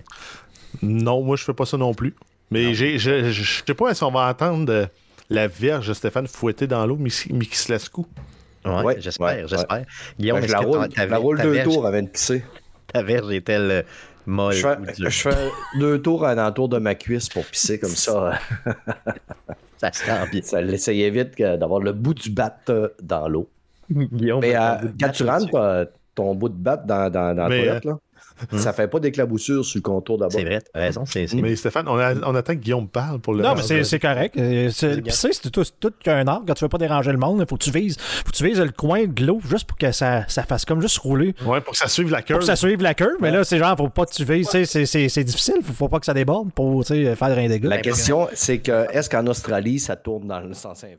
[0.82, 2.14] Non, moi, je fais pas ça non plus.
[2.52, 4.86] Mais j'ai, je, je, je sais pas si on va entendre euh,
[5.30, 8.06] la Vierge Stéphane fouetter dans l'eau, Miki Mikislaskou.
[8.64, 9.84] Ouais, Ouais, j'espère, ouais, j'espère.
[10.20, 12.44] Guillaume, Ben, je la roule, la roule ta deux tours avant de pisser.
[12.92, 13.82] Ta verge est-elle euh,
[14.26, 17.90] molle Je fais, je fais deux tours à l'entour de ma cuisse pour pisser comme
[17.90, 18.38] ça.
[19.78, 20.42] Ça se sent bien.
[20.42, 23.48] Ça, ça évite que d'avoir le bout du bat euh, dans l'eau.
[23.88, 25.86] Mais euh, quand tu rentres
[26.16, 27.98] ton bout de batte dans, dans, dans la toilette, là,
[28.52, 28.58] Hmm.
[28.58, 30.32] ça fait pas d'éclaboussure sur le contour d'abord.
[30.32, 31.04] C'est vrai, t'as raison.
[31.34, 33.42] Mais Stéphane, on, a- on attend que Guillaume parle pour le.
[33.42, 34.36] Non, mais c'est correct.
[34.38, 36.42] Euh, c'est- tout, tout qu'un art.
[36.46, 38.44] Quand tu veux pas déranger le monde, il faut que tu vises, faut que tu
[38.44, 41.34] vises le coin de l'eau juste pour que ça, ça fasse comme juste rouler.
[41.44, 42.40] Ouais, pour que ça suive la Pour curve.
[42.40, 43.16] que ça suive la queue.
[43.20, 44.46] Mais là, c'est genre, faut pas que tu vises.
[44.48, 45.56] tu sais, C'est c'est- c'est difficile.
[45.62, 47.64] Faut, faut pas que ça déborde pour tu sais, faire rien dégâts.
[47.64, 50.96] La question, c'est que est-ce qu'en Australie, ça tourne dans le sens inverse?